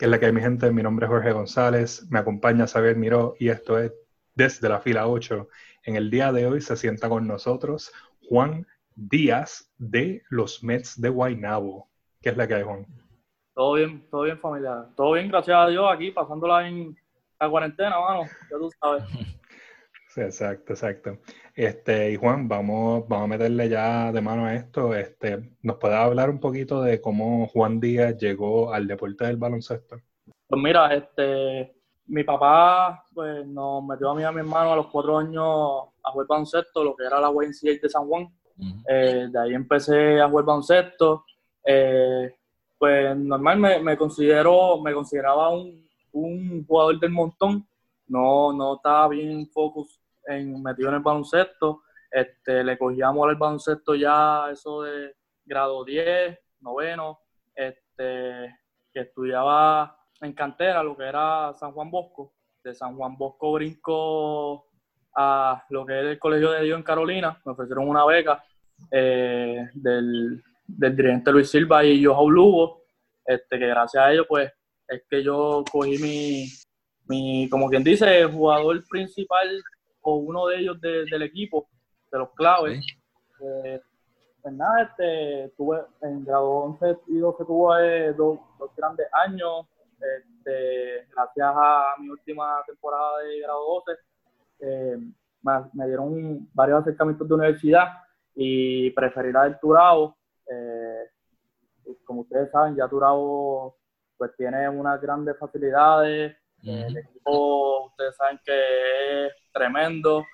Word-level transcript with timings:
que 0.00 0.06
es 0.06 0.10
la 0.10 0.18
que 0.18 0.24
hay 0.24 0.32
mi 0.32 0.40
gente. 0.40 0.72
Mi 0.72 0.82
nombre 0.82 1.04
es 1.04 1.10
Jorge 1.10 1.30
González, 1.30 2.06
me 2.10 2.18
acompaña 2.18 2.66
Xavier 2.66 2.96
Miró 2.96 3.34
y 3.38 3.50
esto 3.50 3.78
es 3.78 3.92
desde 4.34 4.66
la 4.66 4.80
fila 4.80 5.06
8. 5.06 5.46
En 5.84 5.94
el 5.94 6.10
día 6.10 6.32
de 6.32 6.46
hoy 6.46 6.62
se 6.62 6.74
sienta 6.74 7.10
con 7.10 7.26
nosotros 7.26 7.92
Juan 8.26 8.66
Díaz 8.94 9.70
de 9.76 10.22
los 10.30 10.64
Mets 10.64 10.98
de 10.98 11.10
Guaynabo. 11.10 11.90
¿Qué 12.22 12.30
es 12.30 12.36
la 12.38 12.48
que 12.48 12.54
hay, 12.54 12.62
Juan? 12.62 12.86
Todo 13.54 13.74
bien, 13.74 14.08
todo 14.10 14.22
bien, 14.22 14.38
familia. 14.38 14.86
Todo 14.96 15.12
bien, 15.12 15.28
gracias 15.28 15.54
a 15.54 15.68
Dios, 15.68 15.84
aquí 15.92 16.12
pasándola 16.12 16.66
en 16.66 16.96
la 17.38 17.50
cuarentena, 17.50 18.00
mano. 18.00 18.22
Ya 18.50 18.56
tú 18.56 18.70
sabes. 18.80 19.04
Sí, 20.08 20.22
exacto, 20.22 20.72
exacto. 20.72 21.18
Este, 21.60 22.12
y 22.12 22.16
Juan, 22.16 22.48
vamos, 22.48 23.06
vamos 23.06 23.26
a 23.26 23.28
meterle 23.28 23.68
ya 23.68 24.10
de 24.12 24.22
mano 24.22 24.46
a 24.46 24.54
esto. 24.54 24.94
Este, 24.94 25.58
¿Nos 25.60 25.76
puedes 25.76 25.98
hablar 25.98 26.30
un 26.30 26.40
poquito 26.40 26.80
de 26.80 27.02
cómo 27.02 27.48
Juan 27.48 27.78
Díaz 27.78 28.16
llegó 28.16 28.72
al 28.72 28.86
deporte 28.86 29.26
del 29.26 29.36
baloncesto? 29.36 29.96
Pues 30.48 30.62
mira, 30.62 30.94
este, 30.94 31.76
mi 32.06 32.24
papá 32.24 33.04
pues, 33.12 33.46
nos 33.46 33.84
metió 33.84 34.08
a 34.08 34.14
mí 34.14 34.22
y 34.22 34.24
a 34.24 34.32
mi 34.32 34.38
hermano 34.38 34.72
a 34.72 34.76
los 34.76 34.86
cuatro 34.86 35.18
años 35.18 35.44
a 36.02 36.10
jugar 36.10 36.28
baloncesto, 36.28 36.82
lo 36.82 36.96
que 36.96 37.04
era 37.04 37.20
la 37.20 37.28
YNCA 37.28 37.78
de 37.82 37.88
San 37.90 38.08
Juan. 38.08 38.26
Eh, 38.88 39.28
de 39.30 39.38
ahí 39.38 39.52
empecé 39.52 40.18
a 40.18 40.30
jugar 40.30 40.46
baloncesto. 40.46 41.26
Eh, 41.62 42.36
pues 42.78 43.14
normal 43.18 43.58
me, 43.58 43.78
me, 43.80 43.98
considero, 43.98 44.80
me 44.80 44.94
consideraba 44.94 45.50
un, 45.50 45.86
un, 46.12 46.64
jugador 46.66 46.98
del 46.98 47.10
montón. 47.10 47.68
No, 48.08 48.50
no 48.50 48.76
estaba 48.76 49.08
bien 49.08 49.46
focus 49.48 49.99
en, 50.30 50.62
metido 50.62 50.88
en 50.88 50.96
el 50.96 51.00
baloncesto. 51.00 51.82
Este, 52.10 52.64
le 52.64 52.76
cogíamos 52.76 53.28
el 53.30 53.36
baloncesto 53.36 53.94
ya 53.94 54.50
eso 54.50 54.82
de 54.82 55.14
grado 55.44 55.84
10, 55.84 56.38
noveno, 56.60 57.20
este, 57.54 58.56
que 58.92 59.00
estudiaba 59.00 59.96
en 60.20 60.32
cantera, 60.32 60.82
lo 60.82 60.96
que 60.96 61.04
era 61.04 61.52
San 61.54 61.72
Juan 61.72 61.90
Bosco. 61.90 62.32
De 62.62 62.74
San 62.74 62.96
Juan 62.96 63.16
Bosco 63.16 63.52
brinco 63.52 64.66
a 65.16 65.64
lo 65.70 65.86
que 65.86 65.98
es 65.98 66.06
el 66.06 66.18
Colegio 66.18 66.50
de 66.50 66.64
Dios 66.64 66.76
en 66.76 66.82
Carolina. 66.82 67.40
Me 67.44 67.52
ofrecieron 67.52 67.88
una 67.88 68.04
beca 68.04 68.42
eh, 68.90 69.68
del, 69.74 70.42
del, 70.66 70.96
dirigente 70.96 71.32
Luis 71.32 71.50
Silva 71.50 71.84
y 71.84 72.04
Joao 72.04 72.28
Lugo, 72.28 72.82
este, 73.24 73.58
que 73.58 73.66
gracias 73.66 74.02
a 74.02 74.12
ellos, 74.12 74.26
pues, 74.28 74.52
es 74.88 75.02
que 75.08 75.22
yo 75.22 75.64
cogí 75.70 75.98
mi, 75.98 76.46
mi 77.08 77.48
como 77.48 77.68
quien 77.68 77.84
dice, 77.84 78.24
jugador 78.24 78.82
principal 78.88 79.62
o 80.10 80.16
uno 80.16 80.46
de 80.46 80.58
ellos 80.58 80.80
del 80.80 81.22
equipo, 81.22 81.68
de 82.10 82.18
los 82.18 82.30
claves. 82.32 82.84
Eh, 83.40 83.80
pues 84.42 84.54
nada, 84.54 84.82
este, 84.82 85.52
tuve 85.56 85.82
en 86.02 86.24
grado 86.24 86.48
11 86.48 86.98
y 87.08 87.18
12 87.18 87.44
tuve 87.44 88.12
dos, 88.14 88.38
dos 88.58 88.70
grandes 88.74 89.06
años, 89.12 89.66
este, 89.94 91.06
gracias 91.14 91.52
a 91.54 91.94
mi 91.98 92.08
última 92.08 92.62
temporada 92.66 93.18
de 93.18 93.40
grado 93.40 93.82
12, 93.86 94.00
eh, 94.60 94.98
me, 95.42 95.86
dieron 95.86 96.48
varios 96.54 96.80
acercamientos 96.80 97.28
de 97.28 97.34
universidad 97.34 97.88
y 98.34 98.90
preferir 98.90 99.36
a 99.36 99.58
Turabo. 99.58 100.16
Eh, 100.46 101.10
como 102.04 102.22
ustedes 102.22 102.50
saben, 102.50 102.76
ya 102.76 102.88
Turabo 102.88 103.76
pues 104.16 104.36
tiene 104.36 104.68
unas 104.68 105.00
grandes 105.00 105.38
facilidades, 105.38 106.36
el 106.62 106.96
equipo 106.96 107.86
ustedes 107.86 108.16
saben 108.16 108.40
que 108.44 109.26
es 109.26 109.32
tremendo 109.52 110.24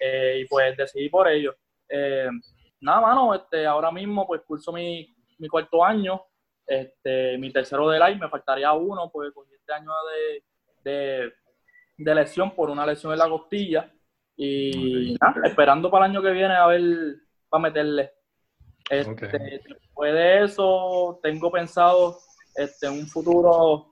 eh, 0.00 0.40
y 0.40 0.44
pues 0.46 0.76
decidí 0.76 1.08
por 1.08 1.28
ello. 1.28 1.54
nada, 2.80 3.00
mano, 3.00 3.34
este, 3.34 3.66
ahora 3.66 3.90
mismo 3.90 4.26
pues 4.26 4.42
curso 4.42 4.72
mi, 4.72 5.14
mi 5.38 5.48
cuarto 5.48 5.84
año 5.84 6.24
este, 6.66 7.36
mi 7.38 7.52
tercero 7.52 7.88
de 7.88 7.98
live, 7.98 8.16
me 8.16 8.28
faltaría 8.28 8.72
uno, 8.72 9.10
porque 9.12 9.32
con 9.32 9.46
este 9.52 9.72
año 9.72 9.90
de, 10.84 11.32
de, 11.98 12.14
lesión 12.14 12.52
por 12.52 12.70
una 12.70 12.86
lesión 12.86 13.12
en 13.12 13.18
la 13.18 13.28
costilla. 13.28 13.92
Y 14.36 15.16
nada, 15.20 15.46
esperando 15.46 15.90
para 15.90 16.06
el 16.06 16.12
año 16.12 16.22
que 16.22 16.30
viene 16.30 16.54
a 16.54 16.66
ver, 16.66 16.82
para 17.48 17.62
meterle. 17.62 18.12
Este, 18.88 19.60
Después 19.68 20.14
de 20.14 20.44
eso, 20.44 21.20
tengo 21.22 21.50
pensado 21.50 22.18
este, 22.56 22.88
un 22.88 23.06
futuro 23.06 23.91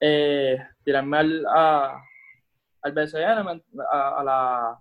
eh, 0.00 0.58
tirarme 0.84 1.18
al, 1.18 1.46
al 1.46 2.92
BCN, 2.92 3.62
a, 3.90 4.22
la, 4.24 4.78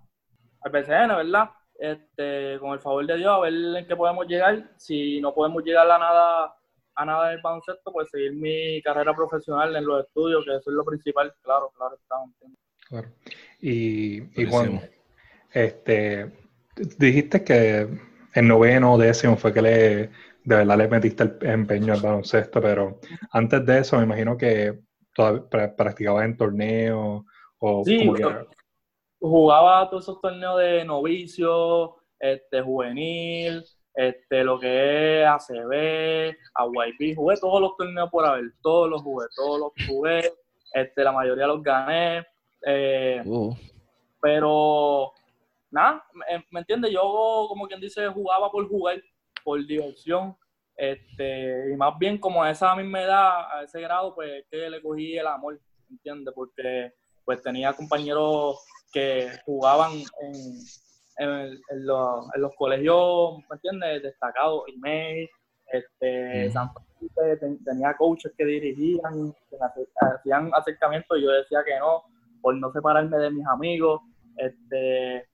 al 0.62 0.72
BCN, 0.72 1.16
¿verdad? 1.16 1.50
Este, 1.80 2.58
con 2.60 2.74
el 2.74 2.80
favor 2.80 3.06
de 3.06 3.18
Dios, 3.18 3.32
a 3.32 3.40
ver 3.40 3.54
en 3.54 3.88
qué 3.88 3.96
podemos 3.96 4.28
llegar. 4.28 4.72
Si 4.78 5.22
no 5.22 5.34
podemos 5.34 5.64
llegar 5.64 5.90
a 5.90 5.98
nada 5.98 6.54
a 6.98 7.06
nada 7.06 7.30
del 7.30 7.42
baloncesto, 7.42 7.94
pues 7.94 8.10
seguir 8.10 8.34
mi 8.34 8.82
carrera 8.82 9.14
profesional 9.14 9.76
en 9.76 9.86
los 9.86 10.04
estudios, 10.04 10.44
que 10.44 10.56
eso 10.56 10.72
es 10.72 10.76
lo 10.76 10.84
principal, 10.84 11.34
claro, 11.44 11.72
claro, 11.78 11.96
estamos. 11.96 12.32
Claro. 12.90 13.08
Y, 13.62 14.42
y 14.42 14.46
Juan, 14.50 14.82
este, 15.54 16.32
dijiste 16.98 17.44
que 17.44 17.88
en 18.34 18.48
noveno 18.48 18.94
o 18.94 18.98
décimo 18.98 19.38
fue 19.38 19.54
que 19.54 19.62
le, 19.62 19.98
de 20.44 20.56
verdad 20.56 20.78
le 20.78 20.88
metiste 20.88 21.24
el 21.24 21.38
empeño 21.42 21.94
al 21.94 22.02
baloncesto, 22.02 22.60
pero 22.62 23.00
antes 23.32 23.64
de 23.66 23.80
eso 23.80 23.98
me 23.98 24.04
imagino 24.04 24.36
que 24.36 24.80
todavía 25.18 25.76
practicabas 25.76 26.26
en 26.26 26.38
torneos 26.38 27.24
o 27.58 27.84
sí, 27.84 28.08
jugaba 29.20 29.90
todos 29.90 30.06
esos 30.06 30.22
torneos 30.22 30.60
de 30.60 30.86
novicio, 30.86 31.96
este, 32.20 32.62
juvenil, 32.62 33.66
este, 33.96 34.44
lo 34.44 34.60
que 34.60 35.24
es 35.24 35.28
ACB, 35.28 36.38
AYP, 36.54 37.16
jugué 37.16 37.36
todos 37.38 37.60
los 37.60 37.76
torneos 37.76 38.12
por 38.12 38.26
haber, 38.26 38.46
todos 38.62 38.90
los 38.92 39.02
jugué, 39.02 39.26
todos 39.36 39.60
los 39.60 39.88
jugué, 39.88 40.32
este, 40.74 41.04
la 41.04 41.12
mayoría 41.12 41.48
los 41.48 41.64
gané, 41.64 42.24
eh, 42.64 43.24
uh. 43.26 43.56
pero 44.22 45.14
nada, 45.72 46.06
¿me, 46.52 46.60
entiendes? 46.60 46.92
Yo 46.92 47.02
como 47.50 47.68
quien 47.68 47.82
dice 47.82 48.08
jugaba 48.10 48.52
por 48.52 48.68
jugar, 48.68 49.02
por 49.44 49.66
diversión, 49.66 50.38
este, 50.78 51.74
y 51.74 51.76
más 51.76 51.98
bien 51.98 52.18
como 52.18 52.44
a 52.44 52.52
esa 52.52 52.76
misma 52.76 53.02
edad, 53.02 53.52
a 53.52 53.64
ese 53.64 53.82
grado, 53.82 54.16
pues 54.16 54.46
que 54.50 54.70
le 54.70 54.82
cogí 54.82 55.18
el 55.18 55.28
amor, 55.28 55.60
¿me 55.90 55.96
entiendes? 55.96 56.34
Porque 56.34 56.94
pues 57.26 57.42
tenía 57.42 57.74
compañeros 57.74 58.64
que 58.94 59.30
jugaban 59.46 59.92
en 60.22 60.60
en, 61.18 61.86
los, 61.86 62.28
en 62.36 62.42
los, 62.42 62.56
colegios, 62.56 63.38
¿me 63.50 63.56
entiendes? 63.56 64.04
Destacados, 64.04 64.64
email, 64.68 65.30
este, 65.72 66.50
San 66.52 66.72
Francisco 66.72 67.22
tenía 67.66 67.96
coaches 67.96 68.32
que 68.38 68.46
dirigían, 68.46 69.34
que 69.50 69.58
hacían 70.00 70.52
acercamientos 70.54 71.18
y 71.18 71.24
yo 71.24 71.32
decía 71.32 71.64
que 71.66 71.78
no, 71.80 72.04
por 72.42 72.56
no 72.56 72.72
separarme 72.72 73.18
de 73.18 73.32
mis 73.32 73.46
amigos, 73.48 74.02
este, 74.38 75.28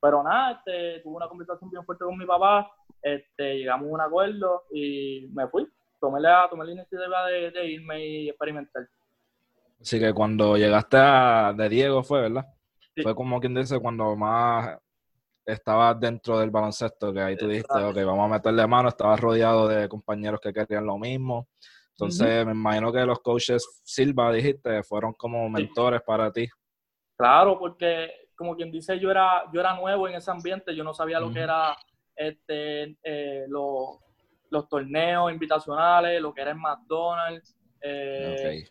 pero 0.00 0.22
nada, 0.22 0.52
este, 0.52 1.00
tuve 1.00 1.16
una 1.16 1.28
conversación 1.28 1.70
bien 1.70 1.84
fuerte 1.84 2.04
con 2.04 2.16
mi 2.16 2.26
papá, 2.26 2.70
este, 3.04 3.58
llegamos 3.58 3.86
a 3.88 3.92
un 3.92 4.00
acuerdo 4.00 4.64
y 4.72 5.28
me 5.34 5.46
fui, 5.48 5.68
tomé 6.00 6.20
la, 6.20 6.48
tomé 6.48 6.64
la 6.64 6.72
iniciativa 6.72 7.26
de, 7.26 7.50
de 7.50 7.66
irme 7.70 8.06
y 8.06 8.28
experimentar. 8.30 8.88
Así 9.78 10.00
que 10.00 10.14
cuando 10.14 10.56
llegaste 10.56 10.96
a, 10.96 11.52
de 11.54 11.68
Diego 11.68 12.02
fue, 12.02 12.22
¿verdad? 12.22 12.46
Fue 13.02 13.14
como 13.14 13.38
quien 13.40 13.54
dice, 13.54 13.78
cuando 13.78 14.16
más 14.16 14.78
estabas 15.44 16.00
dentro 16.00 16.38
del 16.38 16.50
baloncesto, 16.50 17.12
que 17.12 17.20
ahí 17.20 17.36
tú 17.36 17.46
dijiste, 17.46 17.82
ok, 17.82 17.96
vamos 17.96 18.24
a 18.24 18.34
meterle 18.34 18.66
mano, 18.66 18.88
estabas 18.88 19.20
rodeado 19.20 19.68
de 19.68 19.86
compañeros 19.86 20.40
que 20.40 20.54
querían 20.54 20.86
lo 20.86 20.96
mismo. 20.96 21.48
Entonces, 21.90 22.46
me 22.46 22.52
imagino 22.52 22.90
que 22.90 23.04
los 23.04 23.20
coaches 23.20 23.82
Silva, 23.84 24.32
dijiste, 24.32 24.82
fueron 24.82 25.12
como 25.12 25.48
mentores 25.50 26.00
para 26.02 26.32
ti. 26.32 26.48
Claro, 27.16 27.58
porque 27.58 28.10
como 28.34 28.56
quien 28.56 28.72
dice, 28.72 28.98
yo 28.98 29.10
era, 29.10 29.44
yo 29.52 29.60
era 29.60 29.76
nuevo 29.76 30.08
en 30.08 30.14
ese 30.14 30.30
ambiente, 30.30 30.74
yo 30.74 30.82
no 30.82 30.94
sabía 30.94 31.20
lo 31.20 31.30
que 31.30 31.40
era 31.40 31.76
este, 32.16 32.96
eh, 33.02 33.44
los, 33.48 34.00
torneos 34.68 35.32
invitacionales, 35.32 36.20
lo 36.20 36.32
que 36.32 36.42
era 36.42 36.52
el 36.52 36.58
McDonald's. 36.58 37.56
Eh, 37.80 38.64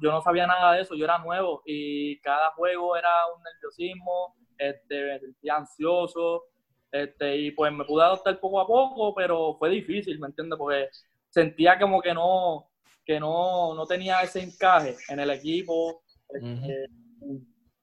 yo, 0.00 0.10
no, 0.10 0.22
sabía 0.22 0.46
nada 0.46 0.72
de 0.72 0.82
eso, 0.82 0.94
yo 0.94 1.04
era 1.04 1.18
nuevo 1.18 1.62
y 1.66 2.18
cada 2.20 2.50
juego 2.52 2.96
era 2.96 3.10
un 3.36 3.42
nerviosismo, 3.42 4.34
este, 4.56 5.04
me 5.04 5.20
sentía 5.20 5.56
ansioso, 5.56 6.44
este, 6.90 7.36
y 7.36 7.50
pues 7.50 7.72
me 7.72 7.84
pude 7.84 8.02
adoptar 8.02 8.40
poco 8.40 8.60
a 8.60 8.66
poco, 8.66 9.14
pero 9.14 9.54
fue 9.58 9.68
difícil, 9.68 10.18
¿me 10.18 10.28
entiendes? 10.28 10.58
Porque 10.58 10.88
sentía 11.28 11.78
como 11.78 12.00
que 12.00 12.14
no, 12.14 12.70
que 13.04 13.20
no, 13.20 13.74
no 13.74 13.86
tenía 13.86 14.22
ese 14.22 14.42
encaje 14.42 14.96
en 15.08 15.20
el 15.20 15.30
equipo, 15.30 16.02
este, 16.30 16.86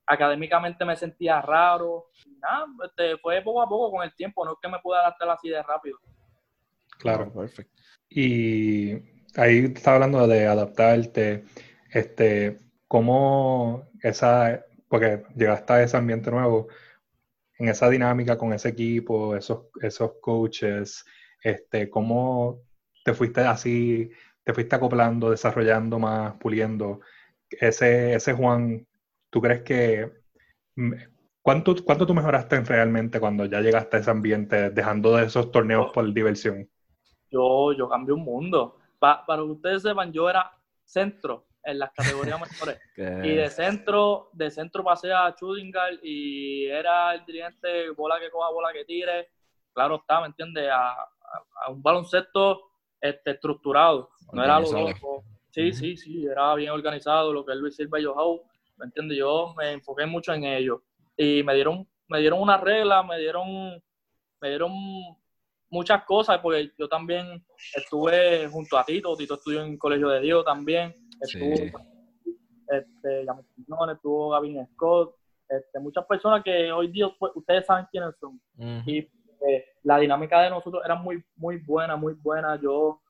académicamente 0.05 0.85
me 0.85 0.95
sentía 0.95 1.41
raro, 1.41 2.09
nada, 2.39 2.65
este, 2.85 3.17
fue 3.17 3.41
poco 3.41 3.61
a 3.61 3.69
poco 3.69 3.91
con 3.91 4.03
el 4.03 4.13
tiempo, 4.15 4.45
no 4.45 4.51
es 4.53 4.57
que 4.61 4.69
me 4.69 4.79
pude 4.79 4.97
adaptar 4.97 5.29
así 5.29 5.49
de 5.49 5.61
rápido. 5.63 5.97
Claro, 6.99 7.31
perfecto. 7.31 7.81
Y 8.09 8.93
ahí 9.35 9.71
estaba 9.73 9.95
hablando 9.95 10.27
de 10.27 10.47
adaptarte, 10.47 11.45
este, 11.91 12.59
¿cómo 12.87 13.89
esa 14.01 14.63
porque 14.87 15.23
llegaste 15.35 15.73
a 15.73 15.83
ese 15.83 15.97
ambiente 15.97 16.29
nuevo, 16.29 16.67
en 17.57 17.69
esa 17.69 17.89
dinámica 17.89 18.37
con 18.37 18.53
ese 18.53 18.69
equipo, 18.69 19.35
esos, 19.35 19.65
esos 19.81 20.13
coaches, 20.21 21.03
este, 21.41 21.89
¿cómo 21.89 22.61
te 23.03 23.13
fuiste 23.15 23.41
así 23.41 24.11
te 24.43 24.53
fuiste 24.53 24.75
acoplando, 24.75 25.31
desarrollando 25.31 25.99
más, 25.99 26.33
puliendo. 26.35 27.01
Ese, 27.49 28.15
ese 28.15 28.33
Juan, 28.33 28.85
¿tú 29.33 29.41
crees 29.41 29.63
que... 29.63 30.13
Mm, 30.75 30.93
¿Cuánto, 31.41 31.75
¿Cuánto 31.83 32.05
tú 32.07 32.13
mejoraste 32.13 32.61
realmente 32.61 33.19
cuando 33.19 33.45
ya 33.45 33.59
llegaste 33.59 33.97
a 33.97 33.99
ese 33.99 34.11
ambiente, 34.11 34.69
dejando 34.69 35.17
de 35.17 35.25
esos 35.25 35.51
torneos 35.51 35.91
por 35.91 36.13
diversión? 36.13 36.69
Yo, 37.29 37.73
yo 37.73 37.89
cambié 37.89 38.13
un 38.13 38.23
mundo. 38.23 38.77
para 38.97 39.25
que 39.25 39.41
ustedes 39.41 39.81
sepan, 39.81 40.13
yo 40.13 40.29
era 40.29 40.49
centro 40.85 41.47
en 41.65 41.79
las 41.79 41.91
categorías 41.91 42.39
mejores. 42.49 42.79
y 42.95 43.35
de 43.35 43.49
centro, 43.49 44.29
de 44.31 44.51
centro 44.51 44.85
pasé 44.85 45.11
a 45.11 45.35
Chudingal 45.35 45.99
y 46.01 46.67
era 46.67 47.13
el 47.13 47.25
dirigente 47.25 47.89
bola 47.89 48.19
que 48.21 48.29
coja, 48.29 48.49
bola 48.51 48.71
que 48.71 48.85
tire. 48.85 49.29
Claro 49.73 49.95
está, 49.95 50.21
¿me 50.21 50.27
entiendes? 50.27 50.69
A, 50.71 50.95
un 51.69 51.81
baloncesto 51.81 52.69
este, 53.01 53.31
estructurado. 53.31 54.11
No 54.31 54.43
era 54.43 54.61
lo 54.61 54.71
loco. 54.71 55.23
Sí, 55.49 55.73
sí, 55.73 55.97
sí, 55.97 56.25
era 56.25 56.55
bien 56.55 56.71
organizado, 56.71 57.33
lo 57.33 57.45
que 57.45 57.51
es 57.51 57.57
Luis 57.57 57.75
Silva 57.75 57.99
y 57.99 58.05
Joao. 58.05 58.43
¿Me 58.77 58.85
entiendes? 58.85 59.17
Yo 59.17 59.53
me 59.57 59.73
enfoqué 59.73 60.05
mucho 60.05 60.33
en 60.33 60.43
ello. 60.43 60.83
Y 61.15 61.43
me 61.43 61.53
dieron, 61.53 61.87
me 62.07 62.19
dieron 62.19 62.41
una 62.41 62.57
regla, 62.57 63.03
me 63.03 63.19
dieron, 63.19 63.81
me 64.41 64.49
dieron 64.49 64.71
muchas 65.69 66.03
cosas, 66.05 66.39
porque 66.39 66.71
yo 66.77 66.87
también 66.87 67.43
estuve 67.75 68.47
junto 68.47 68.77
a 68.77 68.85
Tito, 68.85 69.15
Tito 69.15 69.35
estudió 69.35 69.63
en 69.63 69.73
el 69.73 69.79
Colegio 69.79 70.09
de 70.09 70.21
Dios 70.21 70.45
también, 70.45 70.95
estuvo, 71.19 71.55
sí. 71.55 71.71
este, 72.67 73.25
estuvo 73.91 74.29
Gavin 74.29 74.67
Scott, 74.73 75.15
este, 75.49 75.79
muchas 75.79 76.05
personas 76.05 76.43
que 76.43 76.71
hoy 76.71 76.87
día 76.87 77.07
pues, 77.19 77.31
ustedes 77.35 77.65
saben 77.65 77.87
quiénes 77.91 78.15
son. 78.19 78.39
Y 78.85 78.99
eh, 78.99 79.65
la 79.83 79.97
dinámica 79.97 80.41
de 80.41 80.49
nosotros 80.49 80.81
era 80.85 80.95
muy, 80.95 81.23
muy 81.35 81.57
buena, 81.57 81.95
muy 81.95 82.13
buena. 82.13 82.59
Yo, 82.61 83.01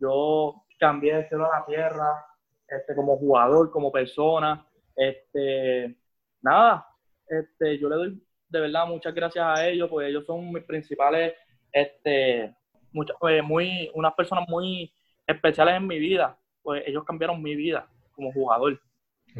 yo 0.00 0.64
cambié 0.78 1.16
de 1.16 1.28
cielo 1.28 1.50
a 1.50 1.60
la 1.60 1.66
tierra, 1.66 2.26
este, 2.68 2.94
como 2.94 3.16
jugador, 3.16 3.70
como 3.70 3.90
persona. 3.90 4.66
Este, 4.96 5.96
nada, 6.40 6.86
este, 7.28 7.78
yo 7.78 7.88
le 7.88 7.96
doy 7.96 8.22
de 8.48 8.60
verdad 8.60 8.86
muchas 8.86 9.14
gracias 9.14 9.44
a 9.46 9.66
ellos, 9.66 9.88
porque 9.88 10.08
ellos 10.08 10.26
son 10.26 10.52
mis 10.52 10.62
principales 10.64 11.32
este, 11.72 12.54
muchas, 12.92 13.16
pues, 13.18 13.42
muy, 13.42 13.90
unas 13.94 14.12
personas 14.14 14.46
muy 14.48 14.92
especiales 15.26 15.76
en 15.76 15.86
mi 15.86 15.98
vida, 15.98 16.38
pues 16.62 16.82
ellos 16.86 17.04
cambiaron 17.04 17.42
mi 17.42 17.56
vida 17.56 17.88
como 18.12 18.32
jugador. 18.32 18.80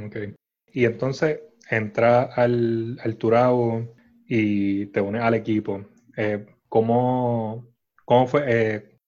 Ok. 0.04 0.16
Y 0.72 0.86
entonces 0.86 1.40
entra 1.70 2.22
al, 2.22 2.98
al 3.02 3.16
Turabo 3.16 3.94
y 4.26 4.86
te 4.86 5.00
unes 5.00 5.22
al 5.22 5.34
equipo. 5.34 5.84
Eh, 6.16 6.46
¿cómo, 6.68 7.66
¿Cómo 8.06 8.26
fue? 8.26 8.44
Eh, 8.46 8.98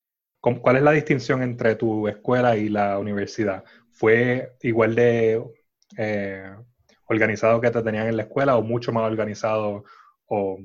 ¿Cuál 0.41 0.77
es 0.77 0.83
la 0.83 0.93
distinción 0.93 1.43
entre 1.43 1.75
tu 1.77 2.07
escuela 2.07 2.57
y 2.59 2.69
la 2.69 2.99
universidad? 2.99 3.65
¿Fue 3.91 4.53
igual 4.61 4.95
de 4.95 5.43
eh, 5.99 6.55
organizado 7.07 7.61
que 7.61 7.71
te 7.71 7.83
tenían 7.83 8.09
en 8.09 8.17
la 8.17 8.25
escuela 8.25 8.57
o 8.57 8.63
mucho 8.63 8.93
más 8.93 9.05
organizado? 9.11 9.85
O, 10.27 10.55
o 10.55 10.59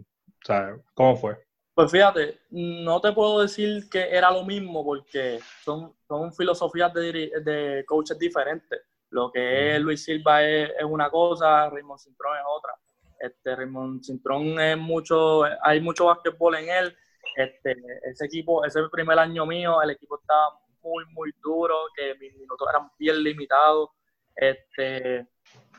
sea, 0.45 0.75
¿Cómo 0.93 1.15
fue? 1.17 1.37
Pues 1.73 1.91
fíjate, 1.91 2.39
no 2.51 2.99
te 2.99 3.13
puedo 3.13 3.39
decir 3.41 3.89
que 3.89 4.09
era 4.09 4.31
lo 4.31 4.43
mismo 4.43 4.83
porque 4.83 5.39
son, 5.63 5.95
son 6.07 6.33
filosofías 6.33 6.93
de, 6.93 7.31
de 7.41 7.85
coaches 7.87 8.19
diferentes. 8.19 8.81
Lo 9.11 9.31
que 9.31 9.75
es 9.75 9.81
Luis 9.81 10.03
Silva 10.03 10.43
es, 10.43 10.71
una 10.83 11.09
cosa, 11.09 11.69
Raymond 11.69 11.99
Cintrón 11.99 12.37
es 12.37 12.43
otra. 12.47 12.73
Este, 13.19 13.55
Raymond 13.55 14.03
Cintrón 14.03 14.59
es 14.59 14.77
mucho, 14.77 15.43
hay 15.63 15.81
mucho 15.81 16.05
básquetbol 16.05 16.55
en 16.55 16.69
él. 16.69 16.97
Este, 17.35 17.75
ese 18.03 18.25
equipo, 18.25 18.65
ese 18.65 18.81
primer 18.91 19.17
año 19.17 19.45
mío, 19.45 19.81
el 19.81 19.91
equipo 19.91 20.19
estaba 20.19 20.59
muy, 20.83 21.05
muy 21.13 21.31
duro, 21.41 21.75
que 21.95 22.15
mis 22.15 22.35
minutos 22.35 22.67
eran 22.69 22.89
bien 22.97 23.23
limitados. 23.23 23.89
Este, 24.39 25.27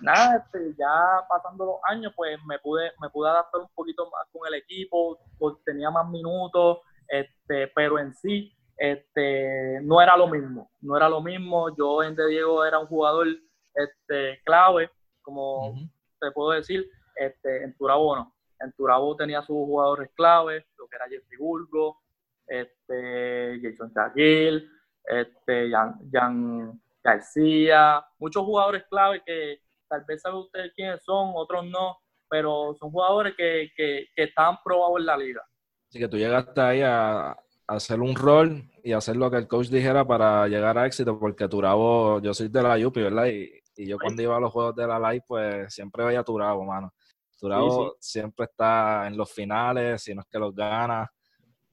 nada, 0.02 0.36
este, 0.36 0.74
ya 0.78 1.24
pasando 1.26 1.64
los 1.64 1.76
años, 1.88 2.12
pues 2.14 2.38
me 2.46 2.58
pude, 2.58 2.92
me 3.00 3.08
pude 3.08 3.30
adaptar 3.30 3.62
un 3.62 3.70
poquito 3.74 4.04
más 4.10 4.28
con 4.30 4.46
el 4.46 4.54
equipo, 4.54 5.18
pues, 5.38 5.56
tenía 5.64 5.90
más 5.90 6.06
minutos, 6.10 6.80
este, 7.08 7.68
pero 7.68 7.98
en 7.98 8.14
sí, 8.14 8.54
este, 8.76 9.80
no 9.82 10.02
era 10.02 10.14
lo 10.14 10.28
mismo, 10.28 10.70
no 10.82 10.94
era 10.94 11.08
lo 11.08 11.22
mismo. 11.22 11.74
Yo 11.74 12.02
en 12.02 12.14
De 12.14 12.28
Diego 12.28 12.62
era 12.64 12.78
un 12.78 12.86
jugador 12.86 13.28
este, 13.74 14.42
clave, 14.44 14.90
como 15.22 15.74
te 16.20 16.30
puedo 16.32 16.50
decir, 16.50 16.86
este, 17.16 17.64
en 17.64 17.74
Turabo 17.76 18.16
no. 18.16 18.34
En 18.60 18.72
Turabo 18.72 19.16
tenía 19.16 19.40
sus 19.40 19.56
jugadores 19.56 20.10
clave, 20.14 20.66
lo 20.76 20.86
que 20.86 20.96
era 20.96 21.08
Jeffrey 21.08 21.38
Burgo, 21.38 21.98
este, 22.46 23.58
Jason 23.62 23.90
Shaquille, 23.94 24.68
este, 25.04 25.70
Jan 25.70 26.78
García, 27.02 28.05
muchos 28.19 28.44
jugadores 28.44 28.85
clave 28.91 29.23
que 29.25 29.61
tal 29.88 30.05
vez 30.06 30.20
sabe 30.20 30.38
usted 30.38 30.73
quiénes 30.75 31.02
son, 31.02 31.32
otros 31.35 31.64
no, 31.67 31.99
pero 32.29 32.75
son 32.79 32.91
jugadores 32.91 33.35
que, 33.37 33.70
que, 33.76 34.06
que 34.14 34.23
están 34.25 34.58
probados 34.64 35.00
en 35.00 35.06
la 35.06 35.17
liga. 35.17 35.43
Así 35.88 35.99
que 35.99 36.08
tú 36.08 36.17
llegaste 36.17 36.61
ahí 36.61 36.82
a, 36.82 37.37
hacer 37.67 38.00
un 38.00 38.17
rol 38.17 38.64
y 38.82 38.93
hacer 38.93 39.17
lo 39.17 39.31
que 39.31 39.37
el 39.37 39.47
coach 39.47 39.69
dijera 39.69 40.05
para 40.05 40.49
llegar 40.49 40.76
a 40.76 40.87
éxito, 40.87 41.19
porque 41.19 41.49
Turabo, 41.49 42.20
yo 42.20 42.35
soy 42.35 42.49
de 42.49 42.62
la 42.62 42.76
Yupi, 42.76 43.00
¿verdad? 43.00 43.26
Y, 43.26 43.49
y 43.76 43.87
yo 43.87 43.97
cuando 43.99 44.23
iba 44.23 44.37
a 44.37 44.41
los 44.41 44.52
juegos 44.52 44.75
de 44.75 44.87
la 44.87 44.99
Live, 44.99 45.25
pues 45.26 45.73
siempre 45.73 46.05
veía 46.05 46.20
a 46.20 46.25
Turabo, 46.25 46.64
mano. 46.64 46.93
Turabo 47.38 47.97
siempre 47.99 48.47
está 48.47 49.06
en 49.06 49.17
los 49.17 49.32
finales, 49.32 50.02
si 50.02 50.14
no 50.14 50.20
es 50.20 50.26
que 50.26 50.38
los 50.38 50.55
gana. 50.55 51.11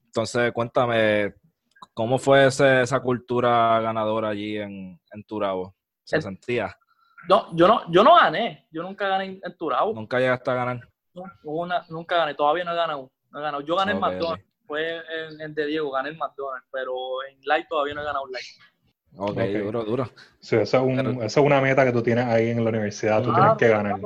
Entonces, 0.06 0.50
cuéntame, 0.52 1.34
¿cómo 1.94 2.18
fue 2.18 2.46
esa 2.46 3.00
cultura 3.00 3.80
ganadora 3.80 4.28
allí 4.28 4.56
en, 4.56 5.00
en 5.12 5.24
Turabo? 5.24 5.74
¿Se 6.04 6.22
sentía? 6.22 6.76
No, 7.28 7.54
yo 7.54 7.68
no, 7.68 7.90
yo 7.90 8.02
no 8.02 8.16
gané. 8.16 8.66
Yo 8.70 8.82
nunca 8.82 9.08
gané 9.08 9.40
en, 9.42 9.56
Turabo. 9.56 9.92
¿Nunca 9.92 10.18
llegaste 10.18 10.50
a 10.50 10.54
ganar? 10.54 10.80
No, 11.14 11.24
una, 11.44 11.84
nunca 11.88 12.16
gané. 12.16 12.34
Todavía 12.34 12.64
no 12.64 12.72
he 12.72 12.76
ganado. 12.76 13.10
No 13.30 13.38
he 13.38 13.42
ganado. 13.42 13.62
Yo 13.62 13.76
gané 13.76 13.92
en 13.92 14.00
McDonald's. 14.00 14.44
Fue 14.66 15.00
en, 15.40 15.54
De 15.54 15.66
Diego, 15.66 15.90
gané 15.90 16.10
en 16.10 16.18
McDonald's. 16.18 16.66
Pero 16.70 16.92
en 17.30 17.38
Light 17.44 17.66
todavía 17.68 17.94
no 17.94 18.02
he 18.02 18.04
ganado 18.04 18.26
Light. 18.28 18.46
Ok, 19.16 19.30
okay. 19.30 19.54
duro, 19.54 19.84
duro. 19.84 20.10
Sí, 20.40 20.56
esa 20.56 20.78
es, 20.78 21.36
una 21.36 21.60
meta 21.60 21.84
que 21.84 21.92
tú 21.92 22.02
tienes 22.02 22.26
ahí 22.26 22.50
en 22.50 22.62
la 22.62 22.70
universidad. 22.70 23.22
Tú 23.22 23.34
tienes 23.34 23.56
que 23.58 23.68
ganar. 23.68 24.00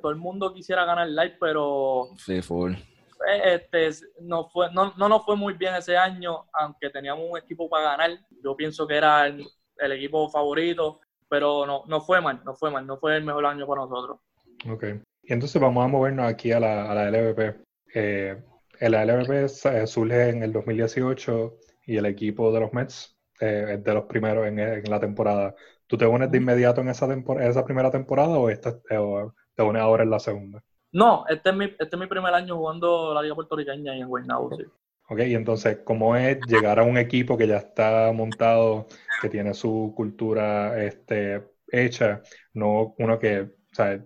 Todo 0.00 0.10
el 0.10 0.16
mundo 0.16 0.52
quisiera 0.52 0.84
ganar 0.84 1.08
Light, 1.08 1.34
pero... 1.38 2.08
Sí, 2.18 2.42
full. 2.42 2.74
Este, 3.26 3.90
no, 4.20 4.48
fue, 4.48 4.72
no, 4.72 4.92
no 4.96 5.08
nos 5.08 5.24
fue 5.24 5.36
muy 5.36 5.54
bien 5.54 5.74
ese 5.74 5.96
año, 5.96 6.46
aunque 6.52 6.90
teníamos 6.90 7.24
un 7.30 7.38
equipo 7.38 7.68
para 7.68 7.96
ganar. 7.96 8.10
Yo 8.42 8.56
pienso 8.56 8.86
que 8.86 8.96
era 8.96 9.26
el, 9.26 9.46
el 9.78 9.92
equipo 9.92 10.28
favorito 10.30 11.00
pero 11.34 11.66
no, 11.66 11.82
no 11.88 12.00
fue 12.00 12.20
mal, 12.20 12.40
no 12.44 12.54
fue 12.54 12.70
mal, 12.70 12.86
no 12.86 12.96
fue 12.96 13.16
el 13.16 13.24
mejor 13.24 13.44
año 13.46 13.66
para 13.66 13.82
nosotros. 13.82 14.20
Ok, 14.70 14.84
y 15.24 15.32
entonces 15.32 15.60
vamos 15.60 15.84
a 15.84 15.88
movernos 15.88 16.26
aquí 16.26 16.52
a 16.52 16.60
la, 16.60 16.90
a 16.90 16.94
la 16.94 17.10
LVP. 17.10 17.56
Eh, 17.92 18.40
la 18.80 19.04
LVP 19.04 19.44
eh, 19.44 19.86
surge 19.88 20.28
en 20.28 20.44
el 20.44 20.52
2018 20.52 21.58
y 21.86 21.96
el 21.96 22.06
equipo 22.06 22.52
de 22.52 22.60
los 22.60 22.72
Mets 22.72 23.16
eh, 23.40 23.66
es 23.70 23.84
de 23.84 23.94
los 23.94 24.04
primeros 24.04 24.46
en, 24.46 24.60
en, 24.60 24.84
la 24.84 25.00
temporada. 25.00 25.56
¿Tú 25.88 25.98
te 25.98 26.06
unes 26.06 26.30
de 26.30 26.38
inmediato 26.38 26.80
en 26.80 26.88
esa, 26.88 27.08
esa 27.40 27.64
primera 27.64 27.90
temporada 27.90 28.38
o, 28.38 28.48
esta, 28.48 28.78
o 28.98 29.34
te 29.56 29.62
unes 29.64 29.82
ahora 29.82 30.04
en 30.04 30.10
la 30.10 30.20
segunda? 30.20 30.62
No, 30.94 31.24
este 31.28 31.50
es 31.50 31.56
mi, 31.56 31.64
este 31.64 31.88
es 31.90 31.98
mi 31.98 32.06
primer 32.06 32.32
año 32.32 32.56
jugando 32.56 33.12
la 33.12 33.20
Liga 33.20 33.34
Puertorriqueña 33.34 33.96
y 33.96 34.00
en 34.00 34.08
Guaynabo, 34.08 34.56
sí. 34.56 34.62
Ok, 35.08 35.18
y 35.26 35.34
entonces, 35.34 35.80
¿cómo 35.84 36.16
es 36.16 36.38
llegar 36.46 36.78
a 36.78 36.84
un 36.84 36.96
equipo 36.96 37.36
que 37.36 37.48
ya 37.48 37.56
está 37.56 38.12
montado, 38.14 38.86
que 39.20 39.28
tiene 39.28 39.52
su 39.54 39.92
cultura 39.96 40.82
este, 40.82 41.42
hecha, 41.66 42.22
no 42.52 42.94
uno 42.98 43.18
que, 43.18 43.40
o 43.40 43.74
sea, 43.74 44.02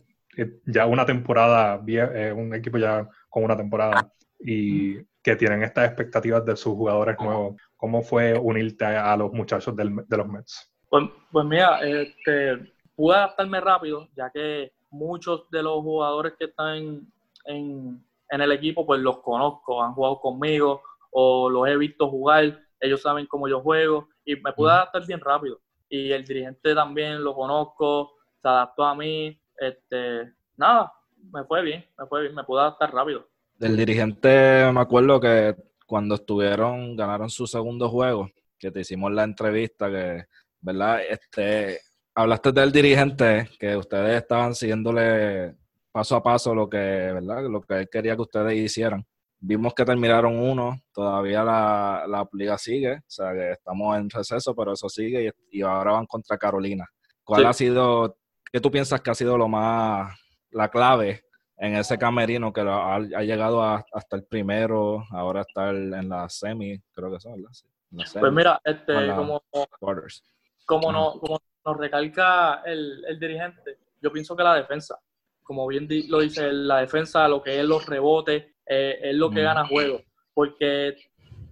ya 0.64 0.87
una 0.87 1.04
temporada, 1.04 1.80
eh, 1.87 2.33
un 2.33 2.54
equipo 2.54 2.78
ya 2.78 3.07
con 3.28 3.45
una 3.45 3.57
temporada 3.57 4.11
y 4.40 4.97
que 5.23 5.37
tienen 5.37 5.62
estas 5.62 5.88
expectativas 5.88 6.42
de 6.47 6.57
sus 6.57 6.75
jugadores 6.75 7.16
nuevos? 7.21 7.61
¿Cómo 7.76 8.00
fue 8.00 8.33
unirte 8.38 8.87
a, 8.87 9.14
los 9.14 9.30
muchachos 9.35 9.76
del, 9.76 9.95
de 10.07 10.16
los 10.16 10.26
Mets? 10.26 10.73
Pues, 10.88 11.04
pues 11.30 11.45
mira, 11.45 11.80
este, 11.80 12.73
pude 12.97 13.14
adaptarme 13.14 13.61
rápido, 13.61 14.09
ya 14.16 14.30
que 14.30 14.73
muchos 14.90 15.49
de 15.50 15.62
los 15.62 15.83
jugadores 15.83 16.35
que 16.38 16.47
están 16.47 17.07
en, 17.45 18.04
en 18.30 18.40
el 18.40 18.52
equipo, 18.52 18.87
pues 18.87 19.00
los 19.00 19.18
conozco, 19.18 19.83
han 19.83 19.95
jugado 19.95 20.21
conmigo 20.21 20.83
o 21.11 21.49
los 21.49 21.66
he 21.68 21.76
visto 21.76 22.09
jugar, 22.09 22.61
ellos 22.80 23.02
saben 23.02 23.26
cómo 23.26 23.49
yo 23.49 23.61
juego 23.61 24.09
y 24.25 24.37
me 24.37 24.52
pude 24.52 24.71
adaptar 24.71 25.07
bien 25.07 25.21
rápido. 25.21 25.61
Y 25.88 26.12
el 26.12 26.25
dirigente 26.25 26.75
también 26.75 27.23
lo 27.25 27.35
conozco, 27.35 28.12
se 28.40 28.49
adaptó 28.49 28.85
a 28.85 28.95
mí, 28.95 29.40
este, 29.59 30.33
nada, 30.57 30.92
me 31.33 31.45
fue 31.45 31.62
bien, 31.62 31.85
me 31.99 32.07
fue 32.07 32.23
bien, 32.23 32.35
me 32.35 32.45
pude 32.45 32.61
adaptar 32.61 32.92
rápido. 32.92 33.26
Del 33.57 33.76
dirigente 33.76 34.71
me 34.73 34.80
acuerdo 34.80 35.18
que 35.18 35.57
cuando 35.87 36.16
estuvieron, 36.16 36.95
ganaron 36.97 37.30
su 37.30 37.47
segundo 37.47 37.88
juego, 37.88 38.28
que 38.59 38.71
te 38.71 38.80
hicimos 38.80 39.11
la 39.12 39.25
entrevista, 39.25 39.90
que, 39.90 40.26
¿verdad? 40.61 41.00
Este, 41.09 41.80
hablaste 42.19 42.51
del 42.51 42.73
dirigente, 42.73 43.49
que 43.61 43.77
ustedes 43.77 44.17
estaban 44.23 44.53
siguiéndole 44.53 45.55
paso 45.93 46.17
a 46.17 46.23
paso 46.23 46.53
lo 46.53 46.69
que, 46.69 46.77
¿verdad? 46.77 47.45
Lo 47.49 47.61
que 47.61 47.75
él 47.75 47.89
quería 47.89 48.17
que 48.17 48.23
ustedes 48.23 48.57
hicieran. 48.57 49.07
vimos 49.41 49.73
que 49.73 49.85
terminaron 49.85 50.37
uno, 50.37 50.81
todavía 50.93 51.45
la, 51.45 52.05
la, 52.09 52.29
liga 52.33 52.59
sigue, 52.59 52.95
o 52.95 53.05
sea 53.07 53.33
que 53.33 53.53
estamos 53.53 53.97
en 53.97 54.11
receso, 54.11 54.53
pero 54.53 54.73
eso 54.73 54.89
sigue 54.89 55.33
y, 55.53 55.63
ahora 55.63 55.93
van 55.93 56.07
contra 56.07 56.37
Carolina. 56.37 56.87
¿Cuál 57.23 57.47
ha 57.47 57.53
sido, 57.53 58.17
qué 58.53 58.61
tú 58.61 58.69
piensas 58.69 59.01
que 59.01 59.11
ha 59.11 59.15
sido 59.15 59.39
lo 59.39 59.47
más, 59.47 60.13
la 60.51 60.69
clave 60.69 61.23
en 61.57 61.77
ese 61.77 61.99
camerino 61.99 62.53
que 62.53 62.63
ha, 62.63 62.97
ha 62.97 63.23
llegado 63.23 63.63
hasta 63.63 64.17
el 64.17 64.25
primero, 64.25 65.05
ahora 65.13 65.43
está 65.43 65.71
en 65.71 66.09
la 66.09 66.29
semi, 66.29 66.81
creo 66.93 67.13
que 67.13 67.21
son, 67.21 67.41
¿verdad? 67.41 67.53
pues 68.21 68.33
mira, 68.33 68.61
este, 68.65 68.93
como, 69.15 69.43
como, 70.67 70.93
no, 70.93 71.13
como 71.21 71.41
nos 71.69 71.77
recalca 71.77 72.63
el, 72.65 73.05
el 73.07 73.19
dirigente, 73.21 73.79
yo 74.01 74.11
pienso 74.11 74.35
que 74.35 74.43
la 74.43 74.55
defensa, 74.55 74.99
como 75.43 75.67
bien 75.67 75.87
lo 76.09 76.21
dice, 76.21 76.51
la 76.51 76.79
defensa, 76.79 77.29
lo 77.29 77.43
que 77.43 77.61
es 77.61 77.65
los 77.65 77.85
rebotes, 77.85 78.47
eh, 78.65 78.99
es 79.03 79.15
lo 79.15 79.31
que 79.31 79.43
gana 79.43 79.67
juego. 79.67 80.01
Porque 80.33 80.97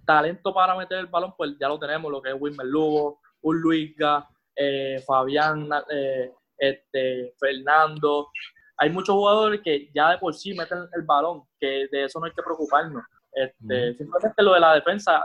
talento 0.05 0.53
para 0.53 0.75
meter 0.75 0.97
el 0.97 1.07
balón, 1.07 1.33
pues 1.37 1.55
ya 1.59 1.67
lo 1.67 1.77
tenemos, 1.77 2.11
lo 2.11 2.21
que 2.21 2.29
es 2.29 2.35
Wilmer 2.39 2.65
Lugo, 2.65 3.19
un 3.41 3.61
Luisga, 3.61 4.27
eh, 4.55 5.03
Fabián, 5.05 5.69
eh, 5.91 6.31
este, 6.57 7.35
Fernando. 7.39 8.29
Hay 8.77 8.89
muchos 8.89 9.13
jugadores 9.13 9.61
que 9.61 9.91
ya 9.93 10.11
de 10.11 10.17
por 10.17 10.33
sí 10.33 10.53
meten 10.55 10.87
el 10.93 11.03
balón, 11.03 11.43
que 11.59 11.87
de 11.91 12.05
eso 12.05 12.19
no 12.19 12.25
hay 12.25 12.31
que 12.31 12.43
preocuparnos. 12.43 13.03
Este, 13.31 13.93
Simplemente 13.93 14.41
lo 14.41 14.53
de 14.53 14.59
la 14.61 14.73
defensa, 14.73 15.23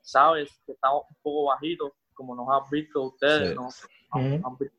sabes 0.00 0.62
que 0.64 0.72
estamos 0.72 1.02
un 1.10 1.16
poco 1.20 1.44
bajitos, 1.50 1.92
como 2.20 2.34
nos 2.34 2.48
han 2.50 2.70
visto 2.70 3.00
ustedes, 3.02 3.56
han 4.12 4.58
visto 4.58 4.76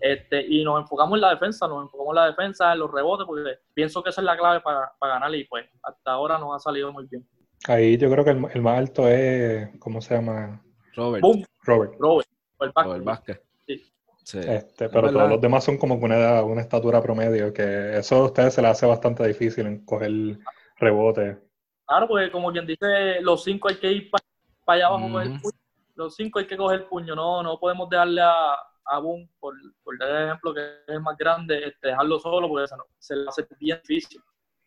este, 0.00 0.44
y 0.48 0.64
nos 0.64 0.80
enfocamos 0.80 1.16
en 1.16 1.20
la 1.20 1.30
defensa, 1.30 1.68
nos 1.68 1.82
enfocamos 1.82 2.12
en 2.12 2.16
la 2.16 2.26
defensa, 2.26 2.72
en 2.72 2.78
los 2.78 2.90
rebotes, 2.90 3.26
porque 3.26 3.58
pienso 3.74 4.02
que 4.02 4.08
esa 4.08 4.22
es 4.22 4.24
la 4.24 4.38
clave 4.38 4.60
para, 4.60 4.90
para 4.98 5.14
ganar 5.14 5.34
y 5.34 5.44
pues 5.44 5.66
hasta 5.82 6.12
ahora 6.12 6.38
nos 6.38 6.56
ha 6.56 6.58
salido 6.58 6.90
muy 6.90 7.06
bien. 7.06 7.24
Ahí 7.68 7.96
yo 7.98 8.10
creo 8.10 8.24
que 8.24 8.30
el, 8.30 8.62
más 8.62 8.78
alto 8.78 9.06
es, 9.06 9.68
¿cómo 9.78 10.00
se 10.00 10.14
llama? 10.14 10.60
Robert. 10.94 11.22
Robert. 11.62 11.94
Robert. 11.98 12.28
El 12.58 13.02
Vázquez. 13.02 13.42
Sí. 13.66 14.38
Este, 14.38 14.88
pero 14.88 15.12
todos 15.12 15.28
los 15.28 15.40
demás 15.40 15.62
son 15.62 15.76
como 15.76 15.94
una, 15.94 16.42
una 16.42 16.62
estatura 16.62 17.02
promedio, 17.02 17.52
que 17.52 17.98
eso 17.98 18.16
a 18.16 18.24
ustedes 18.24 18.54
se 18.54 18.62
les 18.62 18.70
hace 18.70 18.86
bastante 18.86 19.26
difícil 19.26 19.66
en 19.66 19.84
coger 19.84 20.38
rebote. 20.78 21.38
Claro, 21.86 22.08
porque 22.08 22.32
como 22.32 22.50
quien 22.50 22.66
dice, 22.66 23.20
los 23.20 23.44
cinco 23.44 23.68
hay 23.68 23.76
que 23.76 23.92
ir 23.92 24.10
para, 24.10 24.24
allá 24.66 24.86
abajo 24.86 25.12
con 25.12 25.22
el 25.22 25.40
puño. 25.40 25.61
Los 25.94 26.14
cinco 26.16 26.38
hay 26.38 26.46
que 26.46 26.56
coger 26.56 26.80
el 26.80 26.86
puño, 26.86 27.14
no, 27.14 27.42
no 27.42 27.58
podemos 27.58 27.88
darle 27.90 28.22
a, 28.22 28.54
a 28.86 28.98
Boom, 28.98 29.28
por, 29.38 29.54
por 29.84 29.98
dar 29.98 30.24
ejemplo 30.26 30.54
que 30.54 30.60
es 30.86 31.00
más 31.00 31.16
grande, 31.16 31.68
este, 31.68 31.88
dejarlo 31.88 32.18
solo 32.18 32.48
porque 32.48 32.68
se, 32.68 32.74
se 32.98 33.16
le 33.16 33.28
hace 33.28 33.46
bien 33.58 33.80
difícil. 33.86 34.20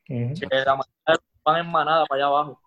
Que 0.05 0.35
la 0.51 0.75
manera 0.75 1.23
van 1.43 1.65
en 1.65 1.71
manada 1.71 2.05
para 2.05 2.21
allá 2.21 2.27
abajo. 2.27 2.61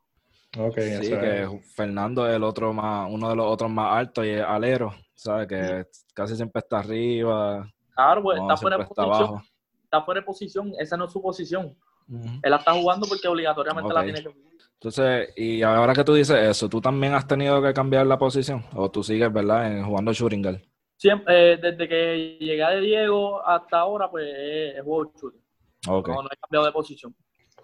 Okay, 0.59 1.05
sí, 1.05 1.11
que 1.11 1.63
Fernando 1.77 2.27
es 2.27 2.35
el 2.35 2.43
otro 2.43 2.73
más, 2.73 3.09
uno 3.11 3.29
de 3.29 3.37
los 3.37 3.47
otros 3.47 3.71
más 3.71 3.97
altos 3.97 4.25
y 4.25 4.31
es 4.31 4.43
alero, 4.43 4.93
¿sabes? 5.15 5.47
Que 5.47 5.87
casi 6.15 6.35
siempre 6.35 6.61
está 6.61 6.79
arriba. 6.79 7.71
Claro, 7.95 8.23
pues 8.23 8.41
está 8.41 8.57
fuera 8.57 8.79
de 8.79 8.87
posición. 8.87 9.43
Está 9.85 10.03
fuera 10.03 10.21
de 10.21 10.27
posición, 10.27 10.73
esa 10.79 10.97
no 10.97 11.05
es 11.05 11.13
su 11.13 11.23
posición. 11.23 11.77
Él 12.09 12.51
la 12.51 12.57
está 12.57 12.73
jugando 12.73 13.07
porque 13.07 13.29
obligatoriamente 13.29 13.93
la 13.93 14.03
tiene 14.03 14.23
que 14.23 14.31
entonces, 14.81 15.31
y 15.37 15.63
ahora 15.63 15.93
que 15.93 16.05
tú 16.05 16.15
dices 16.15 16.37
eso, 16.37 16.69
¿tú 16.69 16.81
también 16.81 17.15
has 17.15 17.27
tenido 17.27 17.61
que 17.61 17.73
cambiar 17.73 18.07
la 18.07 18.19
posición? 18.19 18.65
¿O 18.75 18.91
tú 18.91 19.03
sigues, 19.03 19.33
verdad, 19.33 19.73
en, 19.73 19.85
jugando 19.85 20.15
Schuringal? 20.15 20.63
siempre, 20.99 21.53
eh, 21.53 21.57
desde 21.57 21.89
que 21.89 22.37
llegué 22.41 22.65
de 22.65 22.81
Diego 22.81 23.47
hasta 23.47 23.79
ahora, 23.79 24.11
pues 24.11 24.27
es, 24.37 24.83
juego 24.83 25.13
shooting. 25.19 25.41
No, 25.87 26.01
he 26.01 26.37
cambiado 26.37 26.67
de 26.67 26.73
posición. 26.73 27.15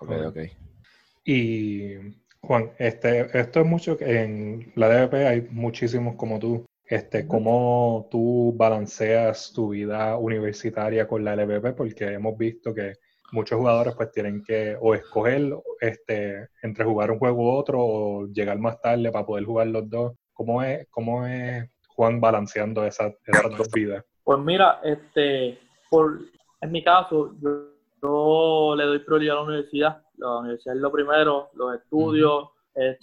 Ok, 0.01 0.11
ok. 0.27 0.39
Y 1.25 1.95
Juan, 2.41 2.73
este, 2.79 3.39
esto 3.39 3.61
es 3.61 3.67
mucho 3.67 3.97
que 3.97 4.23
en 4.23 4.73
la 4.77 4.89
DVP 4.89 5.27
hay 5.27 5.41
muchísimos 5.51 6.17
como 6.17 6.39
tú. 6.39 6.65
Este, 6.87 7.27
¿Cómo 7.27 8.09
tú 8.11 8.55
balanceas 8.57 9.53
tu 9.53 9.71
vida 9.71 10.17
universitaria 10.17 11.09
con 11.09 11.25
la 11.25 11.35
LVP? 11.35 11.73
Porque 11.73 12.05
hemos 12.05 12.37
visto 12.37 12.75
que 12.75 12.95
muchos 13.33 13.59
jugadores 13.59 13.95
pues 13.95 14.11
tienen 14.13 14.43
que 14.43 14.77
o 14.81 14.95
escoger 14.95 15.53
este, 15.81 16.49
entre 16.63 16.85
jugar 16.85 17.11
un 17.11 17.19
juego 17.19 17.43
u 17.43 17.51
otro 17.51 17.79
o 17.81 18.27
llegar 18.27 18.59
más 18.59 18.81
tarde 18.81 19.11
para 19.11 19.27
poder 19.27 19.45
jugar 19.45 19.67
los 19.69 19.89
dos. 19.89 20.15
¿Cómo 20.33 20.63
es, 20.63 20.87
cómo 20.91 21.27
es 21.27 21.69
Juan 21.89 22.21
balanceando 22.21 22.85
esas, 22.85 23.13
dos 23.57 23.71
vidas? 23.73 24.05
Pues 24.25 24.39
mira, 24.41 24.81
este, 24.83 25.59
por, 25.91 26.21
en 26.61 26.73
mi 26.73 26.83
caso, 26.83 27.35
yo, 27.41 28.75
le 28.77 28.85
doy 28.85 28.99
prioridad 29.01 29.37
a 29.37 29.41
la 29.41 29.47
universidad. 29.47 30.03
La 30.17 30.39
universidad 30.39 30.77
es 30.77 30.81
lo 30.81 30.93
primero, 30.93 31.51
los 31.55 31.75
estudios 31.77 32.51
es 32.75 32.99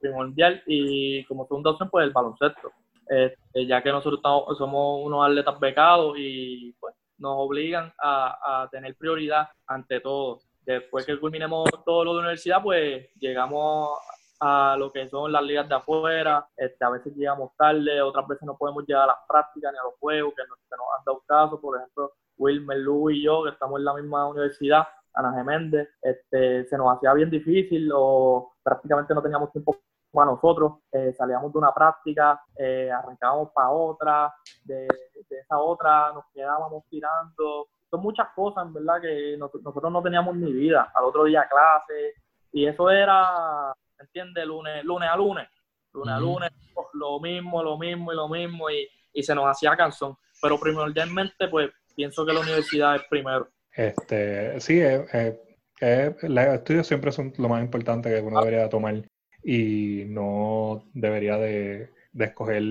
primordial 0.00 0.62
y 0.66 1.24
como 1.24 1.46
segunda 1.46 1.70
opción, 1.70 1.88
pues 1.90 2.06
el 2.06 2.12
baloncesto. 2.12 2.70
Este, 3.08 3.66
ya 3.66 3.82
que 3.82 3.90
nosotros 3.90 4.20
somos 4.56 5.04
unos 5.04 5.26
atletas 5.26 5.58
becados 5.60 6.14
y 6.18 6.72
pues 6.80 6.94
nos 7.24 7.36
obligan 7.38 7.92
a, 7.98 8.68
tener 8.70 8.94
prioridad 8.96 9.48
ante 9.66 10.00
todo. 10.00 10.40
Después 10.60 11.04
que 11.06 11.18
culminemos 11.18 11.68
todo 11.84 12.04
lo 12.04 12.12
de 12.14 12.20
universidad, 12.20 12.62
pues 12.62 13.08
llegamos 13.18 13.98
a 14.40 14.76
lo 14.78 14.92
que 14.92 15.08
son 15.08 15.32
las 15.32 15.42
ligas 15.42 15.68
de 15.68 15.74
afuera. 15.74 16.46
Este, 16.56 16.84
a 16.84 16.90
veces 16.90 17.14
llegamos 17.16 17.50
tarde, 17.56 18.02
otras 18.02 18.28
veces 18.28 18.44
no 18.44 18.56
podemos 18.56 18.86
llegar 18.86 19.04
a 19.04 19.06
las 19.08 19.16
prácticas 19.26 19.72
ni 19.72 19.78
a 19.78 19.82
los 19.82 19.94
juegos, 19.98 20.34
que 20.36 20.42
nos, 20.46 20.58
que 20.58 20.76
nos 20.76 20.86
han 20.98 21.04
dado 21.04 21.22
caso. 21.26 21.60
Por 21.60 21.78
ejemplo, 21.78 22.12
Wilmer, 22.36 22.78
Lu 22.78 23.10
y 23.10 23.22
yo, 23.22 23.44
que 23.44 23.50
estamos 23.50 23.78
en 23.78 23.84
la 23.86 23.94
misma 23.94 24.28
universidad, 24.28 24.86
Ana 25.14 25.32
Geméndez, 25.32 25.88
este, 26.02 26.66
se 26.66 26.76
nos 26.76 26.94
hacía 26.94 27.14
bien 27.14 27.30
difícil 27.30 27.90
o 27.94 28.52
prácticamente 28.62 29.14
no 29.14 29.22
teníamos 29.22 29.50
tiempo 29.52 29.76
para 30.14 30.30
nosotros. 30.30 30.74
Eh, 30.92 31.12
salíamos 31.12 31.52
de 31.52 31.58
una 31.58 31.74
práctica, 31.74 32.40
eh, 32.56 32.90
arrancábamos 32.90 33.50
para 33.52 33.70
otra, 33.70 34.34
de, 34.64 34.86
esa 35.28 35.58
otra 35.58 36.12
nos 36.14 36.24
quedábamos 36.32 36.84
tirando. 36.88 37.68
Son 37.90 38.00
muchas 38.00 38.28
cosas, 38.34 38.66
en 38.66 38.72
verdad, 38.72 39.00
que 39.00 39.36
nosotros 39.36 39.92
no 39.92 40.02
teníamos 40.02 40.36
ni 40.36 40.52
vida. 40.52 40.92
Al 40.94 41.04
otro 41.04 41.24
día 41.24 41.46
clase, 41.48 42.14
y 42.52 42.66
eso 42.66 42.88
era 42.90 43.74
¿entiendes? 43.98 44.46
Lunes, 44.46 44.84
lunes 44.84 45.08
a 45.08 45.16
lunes, 45.16 45.48
lunes 45.92 46.14
a 46.14 46.20
lunes, 46.20 46.50
lo 46.94 47.20
mismo, 47.20 47.62
lo 47.62 47.78
mismo 47.78 48.12
y 48.12 48.16
lo 48.16 48.28
mismo, 48.28 48.70
y, 48.70 49.22
se 49.22 49.34
nos 49.34 49.46
hacía 49.46 49.76
canción. 49.76 50.16
Pero 50.40 50.58
primordialmente, 50.58 51.48
pues, 51.48 51.70
pienso 51.94 52.26
que 52.26 52.32
la 52.32 52.40
universidad 52.40 52.96
es 52.96 53.02
primero. 53.08 53.48
Este, 53.72 54.60
sí, 54.60 54.80
eh, 54.80 56.16
los 56.22 56.44
estudios 56.46 56.86
siempre 56.86 57.12
son 57.12 57.32
lo 57.38 57.48
más 57.48 57.62
importante 57.62 58.10
que 58.10 58.20
uno 58.20 58.40
debería 58.40 58.68
tomar 58.68 59.02
y 59.44 60.04
no 60.06 60.88
debería 60.94 61.36
de, 61.36 61.90
escoger, 62.18 62.62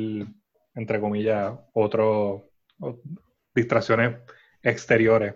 entre 0.74 1.00
comillas, 1.00 1.54
otras 1.74 2.42
distracciones 3.54 4.18
exteriores. 4.64 5.36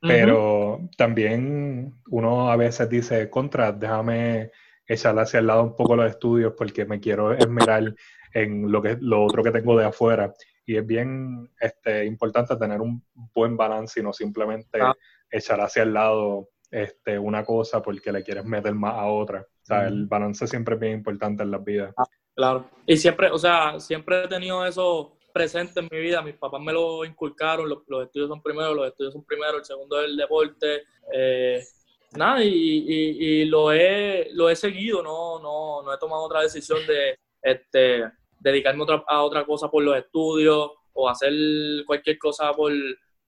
Pero 0.00 0.88
también 0.96 1.92
uno 2.08 2.50
a 2.50 2.56
veces 2.56 2.88
dice, 2.88 3.28
contra, 3.28 3.70
déjame 3.70 4.50
echarle 4.86 5.20
hacia 5.20 5.40
el 5.40 5.46
lado 5.46 5.62
un 5.62 5.76
poco 5.76 5.94
los 5.94 6.10
estudios 6.10 6.54
porque 6.56 6.86
me 6.86 6.98
quiero 6.98 7.32
esmerar 7.34 7.94
en 8.32 8.72
lo 8.72 8.80
que 8.80 8.96
lo 9.00 9.22
otro 9.24 9.42
que 9.42 9.50
tengo 9.50 9.78
de 9.78 9.84
afuera. 9.84 10.32
Y 10.64 10.76
es 10.76 10.86
bien 10.86 11.50
este, 11.60 12.06
importante 12.06 12.56
tener 12.56 12.80
un 12.80 13.04
buen 13.34 13.58
balance 13.58 14.00
y 14.00 14.02
no 14.02 14.14
simplemente 14.14 14.80
ah. 14.80 14.94
echar 15.30 15.60
hacia 15.60 15.82
el 15.82 15.92
lado 15.92 16.48
este, 16.70 17.18
una 17.18 17.44
cosa 17.44 17.82
porque 17.82 18.10
le 18.10 18.22
quieres 18.22 18.46
meter 18.46 18.74
más 18.74 18.94
a 18.94 19.06
otra. 19.06 19.46
Sea, 19.78 19.88
el 19.88 20.06
balance 20.06 20.46
siempre 20.46 20.74
es 20.74 20.80
bien 20.80 20.94
importante 20.94 21.42
en 21.42 21.50
las 21.50 21.64
vidas. 21.64 21.94
Ah, 21.96 22.04
claro. 22.34 22.70
Y 22.86 22.96
siempre, 22.96 23.30
o 23.30 23.38
sea, 23.38 23.78
siempre 23.80 24.24
he 24.24 24.28
tenido 24.28 24.64
eso 24.66 25.16
presente 25.32 25.80
en 25.80 25.88
mi 25.90 25.98
vida. 26.00 26.22
Mis 26.22 26.36
papás 26.36 26.60
me 26.60 26.72
lo 26.72 27.04
inculcaron, 27.04 27.68
los, 27.68 27.80
estudios 28.02 28.28
son 28.28 28.42
primero, 28.42 28.74
los 28.74 28.88
estudios 28.88 29.12
son 29.12 29.24
primero, 29.24 29.58
el 29.58 29.64
segundo 29.64 30.00
es 30.00 30.06
el 30.06 30.16
deporte. 30.16 30.82
Eh, 31.12 31.62
nada, 32.16 32.42
y, 32.42 32.50
y, 32.50 33.44
lo, 33.46 33.72
he, 33.72 34.30
lo 34.32 34.48
he 34.50 34.56
seguido, 34.56 35.02
no, 35.02 35.38
no, 35.38 35.82
no 35.82 35.94
he 35.94 35.98
tomado 35.98 36.22
otra 36.22 36.42
decisión 36.42 36.78
de 36.86 37.18
este, 37.42 38.10
dedicarme 38.38 38.84
a 39.06 39.22
otra 39.22 39.44
cosa 39.44 39.70
por 39.70 39.82
los 39.82 39.96
estudios 39.96 40.72
o 40.92 41.08
hacer 41.08 41.32
cualquier 41.86 42.18
cosa 42.18 42.52
por, 42.52 42.72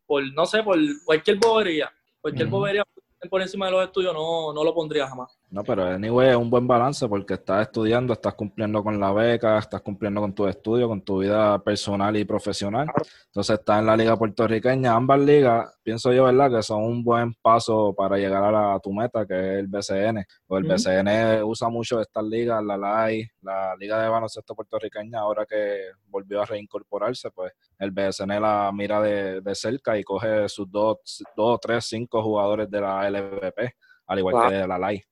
por 0.06 0.22
no 0.32 0.46
sé, 0.46 0.62
por 0.62 0.78
cualquier 1.04 1.38
bobería. 1.38 1.92
Cualquier 2.20 2.48
bobería 2.48 2.84
por 3.28 3.42
encima 3.42 3.66
de 3.66 3.72
los 3.72 3.84
estudios 3.84 4.12
no, 4.12 4.52
no 4.52 4.64
lo 4.64 4.74
pondría 4.74 5.08
jamás. 5.08 5.38
No, 5.52 5.62
pero 5.64 5.84
anyway 5.84 6.30
es 6.30 6.36
un 6.36 6.48
buen 6.48 6.66
balance 6.66 7.06
porque 7.06 7.34
estás 7.34 7.66
estudiando, 7.66 8.14
estás 8.14 8.32
cumpliendo 8.32 8.82
con 8.82 8.98
la 8.98 9.12
beca, 9.12 9.58
estás 9.58 9.82
cumpliendo 9.82 10.22
con 10.22 10.34
tu 10.34 10.46
estudio, 10.46 10.88
con 10.88 11.02
tu 11.02 11.18
vida 11.18 11.58
personal 11.62 12.16
y 12.16 12.24
profesional. 12.24 12.90
Entonces 13.26 13.58
estás 13.58 13.80
en 13.80 13.86
la 13.86 13.94
liga 13.94 14.16
puertorriqueña. 14.16 14.94
Ambas 14.94 15.20
ligas, 15.20 15.78
pienso 15.82 16.10
yo, 16.10 16.24
¿verdad? 16.24 16.50
Que 16.50 16.62
son 16.62 16.82
un 16.84 17.04
buen 17.04 17.34
paso 17.34 17.94
para 17.94 18.16
llegar 18.16 18.54
a, 18.54 18.80
tu 18.80 18.94
meta, 18.94 19.26
que 19.26 19.34
es 19.34 19.58
el 19.58 19.66
BCN. 19.66 20.24
O 20.46 20.56
el 20.56 20.64
BCN 20.64 21.42
usa 21.44 21.68
mucho 21.68 22.00
estas 22.00 22.24
ligas, 22.24 22.64
la 22.64 22.78
LAI, 22.78 23.28
la 23.42 23.76
Liga 23.76 24.02
de 24.02 24.08
Baloncesto 24.08 24.54
Puertorriqueña, 24.54 25.18
ahora 25.18 25.44
que 25.44 25.90
volvió 26.06 26.40
a 26.40 26.46
reincorporarse, 26.46 27.30
pues 27.30 27.52
el 27.78 27.90
BCN 27.90 28.40
la 28.40 28.70
mira 28.72 29.02
de, 29.02 29.42
de 29.42 29.54
cerca 29.54 29.98
y 29.98 30.02
coge 30.02 30.48
sus 30.48 30.70
dos, 30.70 31.22
dos, 31.36 31.60
tres, 31.60 31.84
cinco 31.84 32.22
jugadores 32.22 32.70
de 32.70 32.80
la 32.80 33.10
LVP 33.10 33.74
al 34.06 34.18
igual 34.18 34.48
que 34.48 34.66
la 34.66 34.78
LAI. 34.78 35.02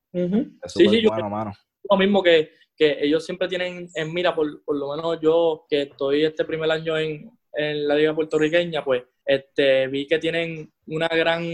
sí, 0.66 0.88
sí, 0.88 1.06
bueno, 1.06 1.52
Lo 1.90 1.96
mismo 1.96 2.22
que, 2.22 2.52
que, 2.76 2.98
ellos 3.00 3.24
siempre 3.24 3.48
tienen 3.48 3.88
en 3.94 4.14
mira, 4.14 4.34
por, 4.34 4.62
por, 4.64 4.76
lo 4.76 4.94
menos 4.94 5.18
yo 5.20 5.66
que 5.68 5.82
estoy 5.82 6.24
este 6.24 6.44
primer 6.44 6.70
año 6.70 6.96
en, 6.98 7.30
en 7.52 7.88
la 7.88 7.94
liga 7.94 8.14
puertorriqueña, 8.14 8.84
pues 8.84 9.04
este, 9.24 9.86
vi 9.88 10.06
que 10.06 10.18
tienen 10.18 10.72
una 10.86 11.08
gran 11.08 11.44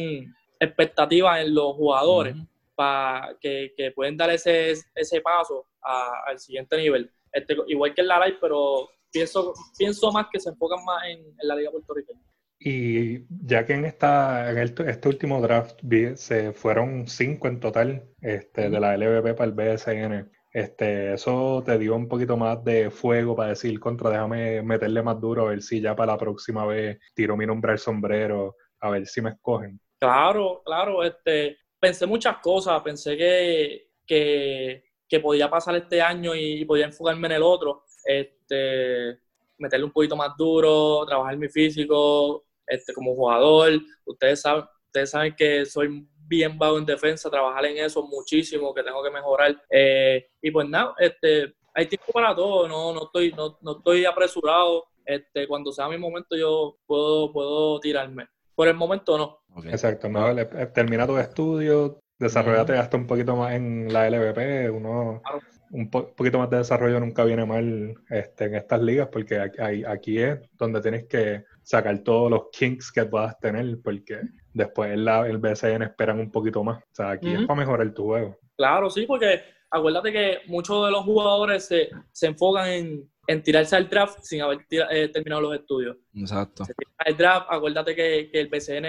expectativa 0.58 1.40
en 1.40 1.54
los 1.54 1.74
jugadores 1.74 2.36
para 2.74 3.36
que, 3.40 3.72
que, 3.76 3.92
pueden 3.92 4.16
dar 4.16 4.30
ese, 4.30 4.74
ese 4.94 5.20
paso 5.20 5.66
al 5.82 6.38
siguiente 6.38 6.76
nivel. 6.76 7.10
Este, 7.32 7.56
igual 7.68 7.94
que 7.94 8.02
en 8.02 8.08
la 8.08 8.24
live, 8.24 8.38
pero 8.40 8.88
pienso, 9.10 9.54
pienso 9.78 10.10
más 10.12 10.26
que 10.32 10.40
se 10.40 10.50
enfocan 10.50 10.84
más 10.84 11.04
en, 11.06 11.18
en 11.18 11.48
la 11.48 11.56
liga 11.56 11.70
puertorriqueña. 11.70 12.25
Y 12.58 13.26
ya 13.28 13.66
que 13.66 13.74
en 13.74 13.84
esta 13.84 14.50
en 14.50 14.58
este 14.58 15.08
último 15.08 15.40
draft 15.40 15.80
se 16.14 16.52
fueron 16.52 17.06
cinco 17.06 17.48
en 17.48 17.60
total 17.60 18.08
este, 18.20 18.70
de 18.70 18.80
la 18.80 18.96
LVP 18.96 19.34
para 19.34 19.44
el 19.44 19.52
BSN, 19.52 20.30
este, 20.56 21.12
eso 21.12 21.62
te 21.66 21.76
dio 21.76 21.94
un 21.94 22.08
poquito 22.08 22.38
más 22.38 22.64
de 22.64 22.90
fuego 22.90 23.36
para 23.36 23.50
decir 23.50 23.78
contra, 23.78 24.08
déjame 24.08 24.62
meterle 24.62 25.02
más 25.02 25.20
duro 25.20 25.42
a 25.42 25.50
ver 25.50 25.60
si 25.60 25.82
ya 25.82 25.94
para 25.94 26.12
la 26.12 26.18
próxima 26.18 26.64
vez 26.64 26.98
tiro 27.14 27.36
mi 27.36 27.44
nombre 27.44 27.72
al 27.72 27.78
sombrero, 27.78 28.56
a 28.80 28.88
ver 28.88 29.06
si 29.06 29.20
me 29.20 29.32
escogen. 29.32 29.78
Claro, 30.00 30.62
claro, 30.64 31.04
este, 31.04 31.58
pensé 31.78 32.06
muchas 32.06 32.38
cosas, 32.38 32.80
pensé 32.80 33.18
que, 33.18 33.90
que, 34.06 34.84
que 35.06 35.20
podía 35.20 35.50
pasar 35.50 35.76
este 35.76 36.00
año 36.00 36.34
y 36.34 36.64
podía 36.64 36.86
enfocarme 36.86 37.26
en 37.26 37.32
el 37.34 37.42
otro, 37.42 37.84
este, 38.06 39.18
meterle 39.58 39.84
un 39.84 39.92
poquito 39.92 40.16
más 40.16 40.34
duro, 40.38 41.04
trabajar 41.04 41.36
mi 41.36 41.50
físico, 41.50 42.45
este, 42.66 42.92
como 42.92 43.14
jugador. 43.14 43.72
Ustedes 44.04 44.40
saben, 44.40 44.64
ustedes 44.86 45.10
saben 45.10 45.34
que 45.36 45.64
soy 45.66 46.06
bien 46.26 46.58
bajo 46.58 46.78
en 46.78 46.86
defensa, 46.86 47.30
trabajar 47.30 47.66
en 47.66 47.78
eso 47.78 48.06
muchísimo, 48.06 48.74
que 48.74 48.82
tengo 48.82 49.02
que 49.02 49.10
mejorar. 49.10 49.62
Eh, 49.70 50.28
y 50.42 50.50
pues 50.50 50.68
nada, 50.68 50.94
este, 50.98 51.54
hay 51.74 51.86
tiempo 51.86 52.12
para 52.12 52.34
todo, 52.34 52.66
no, 52.68 52.92
no, 52.92 53.04
estoy, 53.04 53.32
no, 53.32 53.58
no 53.60 53.78
estoy 53.78 54.04
apresurado. 54.04 54.84
Este, 55.04 55.46
cuando 55.46 55.70
sea 55.70 55.88
mi 55.88 55.98
momento 55.98 56.36
yo 56.36 56.78
puedo, 56.86 57.32
puedo 57.32 57.78
tirarme. 57.80 58.26
Por 58.54 58.68
el 58.68 58.74
momento 58.74 59.16
no. 59.16 59.40
Exacto, 59.70 60.08
eh, 60.08 60.66
termina 60.74 61.06
tu 61.06 61.16
estudio, 61.18 62.00
desarrollate 62.18 62.72
hasta 62.76 62.96
un 62.96 63.06
poquito 63.06 63.36
más 63.36 63.54
en 63.54 63.92
la 63.92 64.08
LVP, 64.10 64.70
uno, 64.70 65.22
un 65.70 65.90
poquito 65.90 66.38
más 66.38 66.50
de 66.50 66.58
desarrollo 66.58 67.00
nunca 67.00 67.24
viene 67.24 67.44
mal 67.44 67.94
este, 68.10 68.46
en 68.46 68.54
estas 68.54 68.82
ligas, 68.82 69.08
porque 69.08 69.38
aquí, 69.38 69.84
aquí 69.84 70.18
es 70.18 70.40
donde 70.58 70.80
tienes 70.80 71.04
que 71.04 71.44
sacar 71.66 71.98
todos 72.04 72.30
los 72.30 72.42
kinks 72.52 72.92
que 72.92 73.04
puedas 73.06 73.36
tener, 73.40 73.78
porque 73.82 74.20
después 74.54 74.92
el, 74.92 75.08
el 75.08 75.38
BCN 75.38 75.82
esperan 75.82 76.20
un 76.20 76.30
poquito 76.30 76.62
más. 76.62 76.78
O 76.78 76.94
sea, 76.94 77.10
aquí 77.10 77.32
es 77.32 77.44
para 77.44 77.58
mejorar 77.58 77.92
tu 77.92 78.04
juego. 78.04 78.38
Claro, 78.56 78.88
sí, 78.88 79.04
porque 79.04 79.42
acuérdate 79.68 80.12
que 80.12 80.38
muchos 80.46 80.86
de 80.86 80.92
los 80.92 81.02
jugadores 81.02 81.66
se, 81.66 81.90
se 82.12 82.28
enfocan 82.28 82.68
en, 82.68 83.10
en, 83.26 83.42
tirarse 83.42 83.74
al 83.74 83.88
draft 83.88 84.20
sin 84.22 84.42
haber 84.42 84.60
eh, 84.70 85.08
terminado 85.08 85.42
los 85.42 85.56
estudios. 85.56 85.96
Exacto. 86.14 86.62
El 87.04 87.16
draft, 87.16 87.48
acuérdate 87.50 87.96
que, 87.96 88.30
que 88.30 88.40
el 88.40 88.48
BCN 88.48 88.86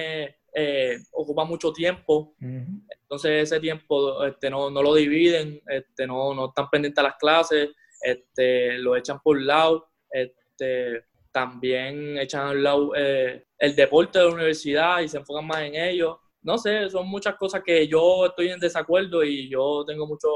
eh, 0.53 0.97
ocupa 1.13 1.45
mucho 1.45 1.73
tiempo, 1.73 2.35
entonces 2.39 3.43
ese 3.43 3.59
tiempo 3.59 4.23
este, 4.23 4.51
no, 4.51 4.69
no 4.69 4.83
lo 4.83 4.93
dividen, 4.93 5.59
este, 5.67 6.05
no, 6.05 6.35
no 6.35 6.49
están 6.49 6.69
pendientes 6.69 6.99
a 6.99 7.07
las 7.07 7.15
clases, 7.15 7.69
este, 8.01 8.77
lo 8.77 8.95
echan 8.95 9.19
por 9.23 9.41
lado. 9.41 9.89
Este, 10.11 11.03
también 11.37 12.17
echan 12.17 12.47
al 12.47 12.63
lado 12.63 12.93
eh, 12.95 13.45
el 13.59 13.75
deporte 13.75 14.17
de 14.17 14.25
la 14.25 14.33
universidad 14.33 15.01
y 15.01 15.07
se 15.07 15.17
enfocan 15.17 15.45
más 15.45 15.59
en 15.59 15.75
ello. 15.75 16.19
No 16.41 16.57
sé, 16.57 16.89
son 16.89 17.07
muchas 17.07 17.35
cosas 17.35 17.61
que 17.63 17.87
yo 17.87 18.25
estoy 18.25 18.49
en 18.49 18.59
desacuerdo 18.59 19.23
y 19.23 19.47
yo 19.47 19.83
tengo 19.85 20.07
mucho, 20.07 20.27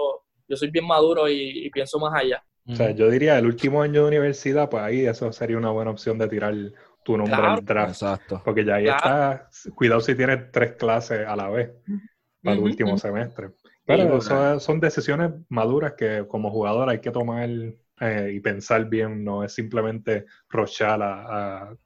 yo 0.48 0.56
soy 0.56 0.70
bien 0.70 0.86
maduro 0.86 1.28
y, 1.28 1.68
pienso 1.72 1.98
más 1.98 2.14
allá. 2.14 2.44
O 2.68 2.76
sea, 2.76 2.92
yo 2.92 3.10
diría 3.10 3.40
el 3.40 3.48
último 3.48 3.82
año 3.82 4.04
de 4.04 4.10
universidad, 4.10 4.70
pues 4.70 4.84
ahí 4.84 5.08
eso 5.08 5.32
sería 5.32 5.58
una 5.58 5.72
buena 5.72 5.90
opción 5.90 6.20
de 6.20 6.28
tirar 6.28 6.54
tu 7.04 7.18
nombre 7.18 7.36
al 7.36 7.66
draft. 7.66 7.94
Exacto. 7.94 8.42
Porque 8.46 8.64
ya 8.64 8.76
ahí 8.76 8.88
está, 8.88 9.50
cuidado 9.74 10.02
si 10.02 10.14
tienes 10.14 10.52
tres 10.52 10.74
clases 10.74 11.26
a 11.28 11.36
la 11.36 11.50
vez 11.50 11.72
para 12.44 12.58
el 12.58 12.62
último 12.62 12.96
semestre. 13.00 13.50
Pero 13.88 14.18
eso 14.20 14.60
son 14.60 14.80
decisiones 14.80 15.32
maduras 15.50 15.94
que 15.94 16.26
como 16.28 16.52
jugador 16.52 16.90
hay 16.90 17.00
que 17.00 17.10
tomar 17.10 17.50
eh, 18.02 18.32
y 18.34 18.40
pensar 18.40 18.86
bien, 18.86 19.24
no 19.24 19.44
es 19.44 19.54
simplemente 19.54 20.26
rochar 20.50 21.00
a, 21.04 21.78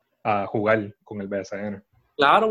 jugar 0.48 0.96
con 1.04 1.22
el 1.22 1.28
BSN. 1.28 1.84
Claro, 2.16 2.50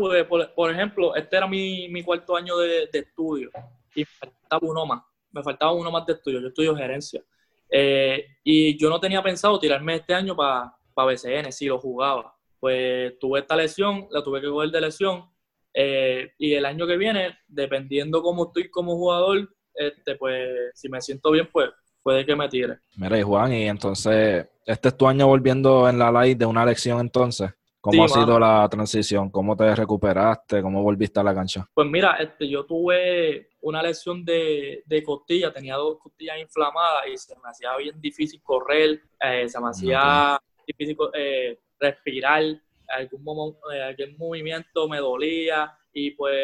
por, 0.55 0.71
ejemplo, 0.71 1.15
este 1.15 1.35
era 1.35 1.47
mi, 1.47 1.89
mi 1.89 2.05
año 2.37 2.57
de, 2.57 2.87
estudio 2.93 3.49
y 3.95 4.01
me 4.01 4.05
faltaba 4.05 4.59
uno 4.61 4.85
más, 4.85 5.03
me 5.31 5.43
faltaba 5.43 5.73
uno 5.73 5.91
más 5.91 6.05
de 6.05 6.13
estudio, 6.13 6.39
yo 6.39 6.47
estudio 6.47 6.75
gerencia. 6.75 7.21
Eh, 7.69 8.37
y 8.43 8.77
yo 8.77 8.87
no 8.87 8.99
tenía 8.99 9.23
pensado 9.23 9.59
tirarme 9.59 9.95
este 9.95 10.13
año 10.13 10.35
para 10.35 10.71
pa 10.93 11.05
BCN, 11.05 11.51
si 11.51 11.65
lo 11.65 11.79
jugaba. 11.79 12.35
Pues 12.59 13.17
tuve 13.19 13.39
esta 13.39 13.55
lesión, 13.55 14.07
la 14.11 14.23
tuve 14.23 14.41
que 14.41 14.47
coger 14.47 14.69
de 14.69 14.81
lesión. 14.81 15.25
Eh, 15.73 16.33
y 16.37 16.53
el 16.53 16.65
año 16.65 16.85
que 16.85 16.97
viene, 16.97 17.39
dependiendo 17.47 18.21
cómo 18.21 18.45
estoy 18.45 18.69
como 18.69 18.95
jugador, 18.95 19.49
este, 19.73 20.15
pues 20.15 20.71
si 20.75 20.87
me 20.87 21.01
siento 21.01 21.31
bien, 21.31 21.49
pues 21.51 21.71
puede 22.05 22.23
que 22.23 22.35
me 22.35 22.47
tire. 22.47 22.77
Mira, 22.97 23.17
y 23.17 23.23
Juan, 23.23 23.51
y 23.51 23.63
entonces, 23.63 24.47
este 24.63 24.89
es 24.89 24.95
tu 24.95 25.07
año 25.07 25.25
volviendo 25.25 25.89
en 25.89 25.97
la 25.97 26.11
live 26.11 26.35
de 26.35 26.45
una 26.45 26.63
lección 26.63 26.99
entonces. 26.99 27.49
¿Cómo 27.81 28.05
ha 28.05 28.07
sido 28.07 28.39
la 28.39 28.67
transición? 28.69 29.31
¿Cómo 29.31 29.55
te 29.55 29.75
recuperaste? 29.75 30.61
¿Cómo 30.61 30.83
volviste 30.83 31.19
a 31.19 31.23
la 31.23 31.33
cancha? 31.33 31.67
Pues 31.73 31.87
mira, 31.87 32.15
este, 32.19 32.47
yo 32.47 32.63
tuve 32.63 33.49
una 33.61 33.81
lesión 33.81 34.23
de, 34.23 34.83
de 34.85 35.03
costilla, 35.03 35.51
tenía 35.51 35.75
dos 35.77 35.97
costillas 35.97 36.37
inflamadas 36.39 37.07
y 37.11 37.17
se 37.17 37.35
me 37.35 37.49
hacía 37.49 37.75
bien 37.77 37.99
difícil 37.99 38.39
correr, 38.43 39.01
eh, 39.19 39.49
se 39.49 39.59
me 39.59 39.69
hacía 39.69 40.39
difícil 40.67 40.95
eh, 41.13 41.59
respirar, 41.79 42.43
algún, 42.87 43.55
eh, 43.73 43.81
algún 43.81 44.17
movimiento 44.17 44.87
me 44.87 44.99
dolía 44.99 45.75
y 45.91 46.11
pues 46.11 46.35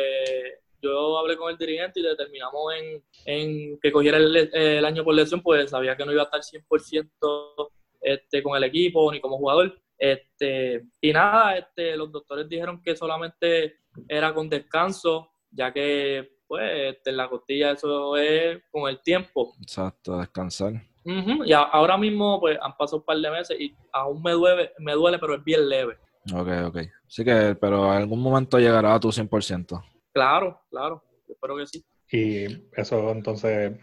yo 0.82 1.18
hablé 1.18 1.38
con 1.38 1.52
el 1.52 1.58
dirigente 1.58 2.00
y 2.00 2.04
determinamos 2.04 2.74
en, 2.74 3.04
en 3.26 3.80
que 3.80 3.92
cogiera 3.92 4.18
el, 4.18 4.86
año 4.86 5.04
por 5.04 5.16
lesión, 5.16 5.42
pues 5.42 5.70
sabía 5.70 5.96
que 5.96 6.06
no 6.06 6.12
iba 6.12 6.24
a 6.24 6.26
estar 6.26 6.42
100% 6.42 7.70
este, 8.02 8.44
con 8.44 8.58
el 8.58 8.64
equipo 8.64 9.12
ni 9.12 9.20
como 9.22 9.38
jugador. 9.38 9.80
Este, 9.98 10.88
y 11.00 11.14
nada, 11.14 11.58
este, 11.58 11.96
los 11.96 12.12
doctores 12.12 12.50
dijeron 12.50 12.82
que 12.82 12.96
solamente 12.96 13.82
era 14.08 14.34
con 14.34 14.50
descanso, 14.50 15.32
ya 15.52 15.72
que 15.72 16.38
pues 16.48 16.96
este, 16.96 17.12
la 17.12 17.30
costilla 17.30 17.72
eso 17.72 18.18
es 18.18 18.62
con 18.72 18.90
el 18.90 19.02
tiempo. 19.02 19.54
Exacto, 19.62 20.18
descansar. 20.18 20.74
Y 21.04 21.54
ahora 21.54 21.98
mismo 21.98 22.40
pues 22.40 22.58
han 22.62 22.76
pasado 22.78 22.98
un 22.98 23.06
par 23.06 23.18
de 23.18 23.32
meses 23.32 23.60
y 23.60 23.76
aún 23.92 24.22
me 24.22 24.32
duele, 24.32 24.72
me 24.80 24.94
duele 24.94 25.18
pero 25.18 25.36
es 25.36 25.44
bien 25.44 25.68
leve. 25.68 25.98
Ok, 26.34 26.48
ok. 26.68 26.78
Sí 27.08 27.24
que, 27.24 27.56
pero 27.60 27.86
en 27.94 28.02
algún 28.02 28.22
momento 28.22 28.60
llegará 28.60 28.94
a 28.94 29.00
tu 29.00 29.10
100%. 29.10 29.84
Claro, 30.14 30.62
claro, 30.70 31.04
espero 31.28 31.58
que 31.58 31.68
sí. 31.68 31.86
Y 32.12 32.68
eso 32.76 33.12
entonces 33.12 33.78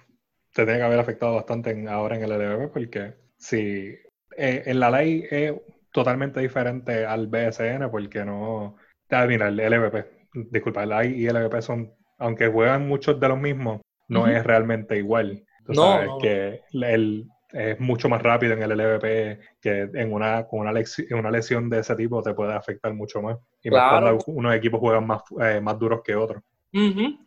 te 0.52 0.64
tiene 0.64 0.78
que 0.78 0.84
haber 0.84 0.98
afectado 0.98 1.36
bastante 1.36 1.88
ahora 1.88 2.16
en 2.16 2.24
el 2.24 2.32
LVP 2.32 2.68
porque 2.68 3.14
si 3.36 3.96
eh, 4.36 4.62
en 4.66 4.80
la 4.80 4.90
ley 4.90 5.24
es 5.30 5.54
totalmente 5.92 6.40
diferente 6.40 7.06
al 7.06 7.26
BSN 7.26 7.90
porque 7.90 8.24
no... 8.24 8.76
Ah, 9.10 9.26
mira, 9.26 9.48
el 9.48 9.58
LVP, 9.58 10.28
disculpa, 10.50 10.82
el 10.82 10.92
AI 10.92 11.14
y 11.14 11.26
el 11.26 11.36
LVP 11.36 11.62
son, 11.62 11.92
aunque 12.18 12.48
juegan 12.48 12.86
muchos 12.86 13.18
de 13.18 13.28
los 13.28 13.38
mismos, 13.38 13.80
no 14.08 14.26
es 14.26 14.44
realmente 14.44 14.96
igual. 14.96 15.44
no, 15.66 16.18
que 16.20 16.60
el, 16.72 17.26
es 17.52 17.80
mucho 17.80 18.08
más 18.08 18.22
rápido 18.22 18.52
en 18.52 18.62
el 18.62 18.70
LVP 18.70 19.40
que 19.60 19.90
en 19.94 20.12
una, 20.12 20.46
con 20.46 20.60
una, 20.60 20.72
lesión, 20.72 21.18
una 21.18 21.30
lesión 21.30 21.70
de 21.70 21.80
ese 21.80 21.96
tipo 21.96 22.22
te 22.22 22.34
puede 22.34 22.54
afectar 22.54 22.92
mucho 22.92 23.22
más. 23.22 23.38
Y 23.62 23.70
más 23.70 23.90
cuando 23.90 24.18
unos 24.26 24.54
equipos 24.54 24.80
juegan 24.80 25.06
más, 25.06 25.22
eh, 25.40 25.60
más 25.60 25.78
duros 25.78 26.02
que 26.04 26.14
otros. 26.14 26.42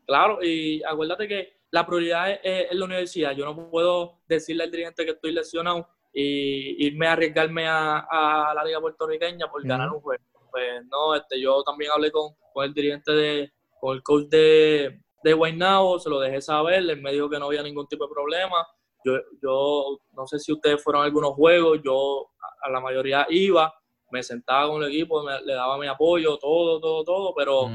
claro, 0.05 0.43
y 0.43 0.81
acuérdate 0.83 1.27
que 1.27 1.61
la 1.71 1.85
prioridad 1.85 2.39
es, 2.43 2.67
la 2.71 2.85
universidad. 2.85 3.31
Yo 3.31 3.45
no 3.45 3.69
puedo 3.69 4.19
decirle 4.27 4.63
al 4.63 4.71
dirigente 4.71 5.05
que 5.05 5.11
estoy 5.11 5.31
lesionado 5.31 5.87
y 6.13 6.85
irme 6.85 7.07
a 7.07 7.13
arriesgarme 7.13 7.65
a, 7.67 8.53
la 8.53 8.63
liga 8.63 8.79
puertorriqueña 8.79 9.49
por 9.49 9.65
ganar 9.65 9.89
un 9.89 10.01
juego. 10.01 10.23
Pues 10.51 10.85
no, 10.85 11.15
este, 11.15 11.39
yo 11.39 11.63
también 11.63 11.91
hablé 11.91 12.11
con, 12.11 12.33
con 12.53 12.65
el 12.65 12.73
dirigente 12.73 13.13
de, 13.13 13.53
con 13.79 13.95
el 13.95 14.03
coach 14.03 14.27
de, 14.27 14.99
de 15.23 15.33
Guaynabo, 15.33 15.97
se 15.97 16.09
lo 16.09 16.19
dejé 16.19 16.41
saber, 16.41 16.79
él 16.79 17.01
me 17.01 17.13
dijo 17.13 17.29
que 17.29 17.39
no 17.39 17.45
había 17.45 17.63
ningún 17.63 17.87
tipo 17.87 18.05
de 18.05 18.13
problema 18.13 18.67
yo, 19.03 19.13
yo 19.41 19.99
no 20.15 20.27
sé 20.27 20.39
si 20.39 20.51
ustedes 20.51 20.83
fueron 20.83 21.01
a 21.01 21.05
algunos 21.05 21.33
juegos, 21.33 21.79
yo 21.83 22.29
a 22.61 22.69
la 22.69 22.79
mayoría 22.79 23.25
iba, 23.29 23.73
me 24.11 24.21
sentaba 24.23 24.67
con 24.67 24.83
el 24.83 24.89
equipo, 24.89 25.23
le 25.45 25.53
daba 25.53 25.77
mi 25.77 25.87
apoyo, 25.87 26.37
todo, 26.37 26.79
todo, 26.79 27.03
todo, 27.03 27.33
pero 27.35 27.69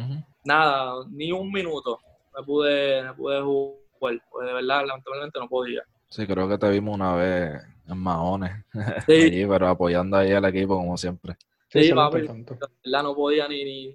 nada, 0.44 1.04
ni 1.10 1.32
un 1.32 1.50
minuto 1.50 2.00
me 2.36 2.44
pude, 2.44 3.02
me 3.02 3.14
pude 3.14 3.40
jugar, 3.40 3.78
pues 3.98 4.20
de 4.46 4.52
verdad, 4.52 4.84
lamentablemente 4.86 5.38
no 5.38 5.48
podía. 5.48 5.82
Sí, 6.08 6.26
creo 6.26 6.48
que 6.48 6.58
te 6.58 6.70
vimos 6.70 6.94
una 6.94 7.16
vez 7.16 7.62
en 7.88 7.98
Mahones, 7.98 8.52
sí. 9.06 9.44
pero 9.48 9.68
apoyando 9.68 10.16
ahí 10.16 10.32
al 10.32 10.44
equipo 10.44 10.76
como 10.76 10.96
siempre. 10.96 11.36
Sí, 11.68 11.84
sí 11.84 11.92
papi, 11.92 12.22
verdad 12.22 13.02
no 13.02 13.14
podía 13.14 13.48
ni, 13.48 13.64
ni, 13.64 13.94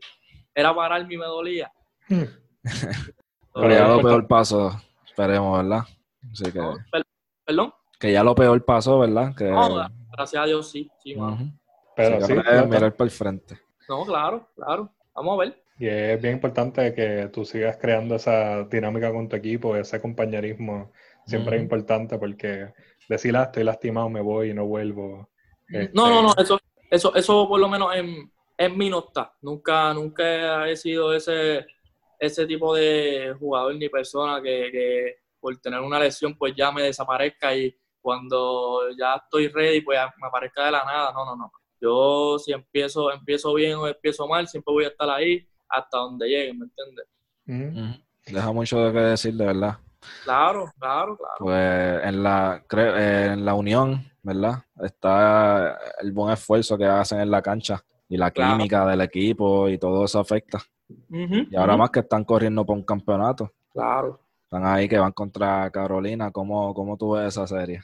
era 0.54 0.76
pararme 0.76 1.14
y 1.14 1.18
me 1.18 1.26
dolía. 1.26 1.72
Pero 3.54 3.70
ya 3.70 3.88
lo 3.88 4.02
peor 4.02 4.28
paso, 4.28 4.72
esperemos, 5.06 5.58
¿verdad? 5.58 5.84
Así 6.32 6.52
que... 6.52 6.60
¿Perdón? 7.52 7.74
Que 8.00 8.14
ya 8.14 8.24
lo 8.24 8.34
peor 8.34 8.64
pasó, 8.64 9.00
¿verdad? 9.00 9.36
Que... 9.36 9.52
gracias 10.12 10.42
a 10.42 10.46
Dios 10.46 10.72
sí, 10.72 10.90
sí, 11.04 11.16
Pero 11.96 12.22
sí, 12.26 12.34
mirar 12.34 12.94
para 12.94 13.06
el 13.06 13.12
frente. 13.12 13.60
No, 13.90 14.06
claro, 14.06 14.48
claro. 14.56 14.90
Vamos 15.14 15.34
a 15.34 15.40
ver. 15.42 15.64
Y 15.78 15.88
es 15.88 16.22
bien 16.22 16.36
importante 16.36 16.94
que 16.94 17.30
tú 17.34 17.44
sigas 17.44 17.78
creando 17.78 18.16
esa 18.16 18.64
dinámica 18.64 19.12
con 19.12 19.28
tu 19.28 19.36
equipo, 19.36 19.76
ese 19.76 20.00
compañerismo. 20.00 20.92
Siempre 21.26 21.58
es 21.58 21.62
importante 21.64 22.18
porque 22.18 22.74
decir, 23.10 23.36
ah, 23.36 23.44
estoy 23.44 23.64
lastimado, 23.64 24.10
me 24.10 24.22
voy 24.22 24.52
y 24.52 24.54
no 24.54 24.66
vuelvo. 24.66 25.30
No, 25.94 26.10
no, 26.10 26.22
no, 26.22 26.30
este 26.30 26.44
eso, 26.44 26.60
eso, 26.90 27.16
eso 27.16 27.48
por 27.48 27.60
lo 27.60 27.68
menos 27.68 27.94
en, 27.96 28.32
en 28.58 28.78
mí 28.78 28.90
no 28.90 29.00
está. 29.00 29.34
Nunca, 29.42 29.94
nunca 29.94 30.70
he 30.70 30.76
sido 30.78 31.14
ese, 31.14 31.66
ese 32.20 32.46
tipo 32.46 32.76
de 32.76 33.36
jugador 33.40 33.76
ni 33.76 33.90
persona 33.90 34.42
que, 34.42 35.18
por 35.42 35.58
tener 35.58 35.82
una 35.82 36.00
lesión 36.00 36.38
pues 36.38 36.54
ya 36.56 36.72
me 36.72 36.84
desaparezca 36.84 37.56
y 37.56 37.76
cuando 38.00 38.90
ya 38.98 39.16
estoy 39.16 39.48
ready 39.50 39.82
pues 39.82 40.00
me 40.22 40.28
aparezca 40.28 40.66
de 40.66 40.72
la 40.72 40.86
nada. 40.86 41.12
No, 41.12 41.26
no, 41.26 41.36
no. 41.36 41.52
Yo 41.82 42.38
si 42.38 42.54
empiezo, 42.54 43.12
empiezo 43.12 43.54
bien 43.56 43.76
o 43.76 43.88
empiezo 43.88 44.28
mal, 44.28 44.48
siempre 44.48 44.74
voy 44.74 44.86
a 44.86 44.90
estar 44.90 45.10
ahí 45.10 45.46
hasta 45.68 45.98
donde 45.98 46.28
llegue, 46.28 46.54
¿me 46.54 46.66
entiendes? 46.66 48.02
Deja 48.28 48.52
mucho 48.54 48.80
de 48.80 48.94
qué 48.94 49.00
decir, 49.00 49.34
de 49.34 49.46
verdad. 49.46 49.78
Claro, 50.24 50.72
claro, 50.80 51.18
claro. 51.18 51.36
Pues 51.40 52.04
en 52.04 52.24
la, 52.24 52.64
en 52.72 53.46
la 53.46 53.54
unión, 53.56 54.04
¿verdad? 54.22 54.64
Está 54.82 55.78
el 56.00 56.12
buen 56.12 56.34
esfuerzo 56.34 56.78
que 56.78 56.86
hacen 56.86 57.20
en 57.20 57.32
la 57.32 57.42
cancha 57.42 57.84
y 58.10 58.18
la 58.18 58.32
química 58.32 58.86
del 58.86 59.02
equipo 59.02 59.70
y 59.70 59.78
todo 59.78 60.06
eso 60.06 60.20
afecta. 60.20 60.60
y 61.10 61.56
ahora 61.56 61.78
más 61.78 61.90
que 61.90 62.02
están 62.02 62.24
corriendo 62.26 62.66
por 62.66 62.76
un 62.76 62.84
campeonato. 62.84 63.52
Claro. 63.72 64.20
Están 64.52 64.66
ahí 64.66 64.90
que 64.90 65.00
van 65.00 65.14
contra 65.14 65.72
Carolina. 65.72 66.30
¿Cómo, 66.30 66.74
cómo 66.74 66.98
tú 66.98 67.12
ves 67.12 67.28
esa 67.28 67.48
serie? 67.48 67.82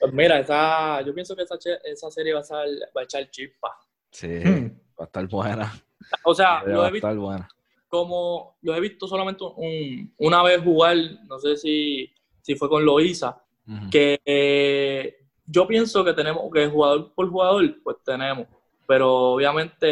pues 0.00 0.10
mira, 0.10 0.38
esa, 0.38 1.02
yo 1.02 1.12
pienso 1.12 1.36
que 1.36 1.42
esa, 1.42 1.58
esa 1.84 2.10
serie 2.10 2.32
va 2.32 2.38
a, 2.38 2.42
estar, 2.42 2.66
va 2.96 3.02
a 3.02 3.04
echar 3.04 3.28
chispa. 3.28 3.76
Sí, 4.10 4.26
hmm. 4.26 4.70
va 4.98 5.00
a 5.00 5.04
estar 5.04 5.28
buena. 5.28 5.70
O 6.24 6.34
sea, 6.34 6.62
lo 6.64 6.86
he 6.86 6.92
visto, 6.92 7.14
buena. 7.14 7.46
como 7.88 8.56
lo 8.62 8.74
he 8.74 8.80
visto 8.80 9.06
solamente 9.06 9.44
un, 9.44 10.14
una 10.16 10.42
vez 10.42 10.62
jugar, 10.62 10.96
no 11.26 11.38
sé 11.38 11.58
si, 11.58 12.10
si 12.40 12.54
fue 12.54 12.70
con 12.70 12.86
Loisa, 12.86 13.44
que 13.90 14.18
eh, 14.24 15.16
yo 15.44 15.66
pienso 15.66 16.02
que 16.02 16.14
tenemos, 16.14 16.50
que 16.54 16.68
jugador 16.68 17.12
por 17.12 17.28
jugador, 17.28 17.82
pues 17.84 17.98
tenemos, 18.02 18.48
pero 18.86 19.34
obviamente 19.34 19.84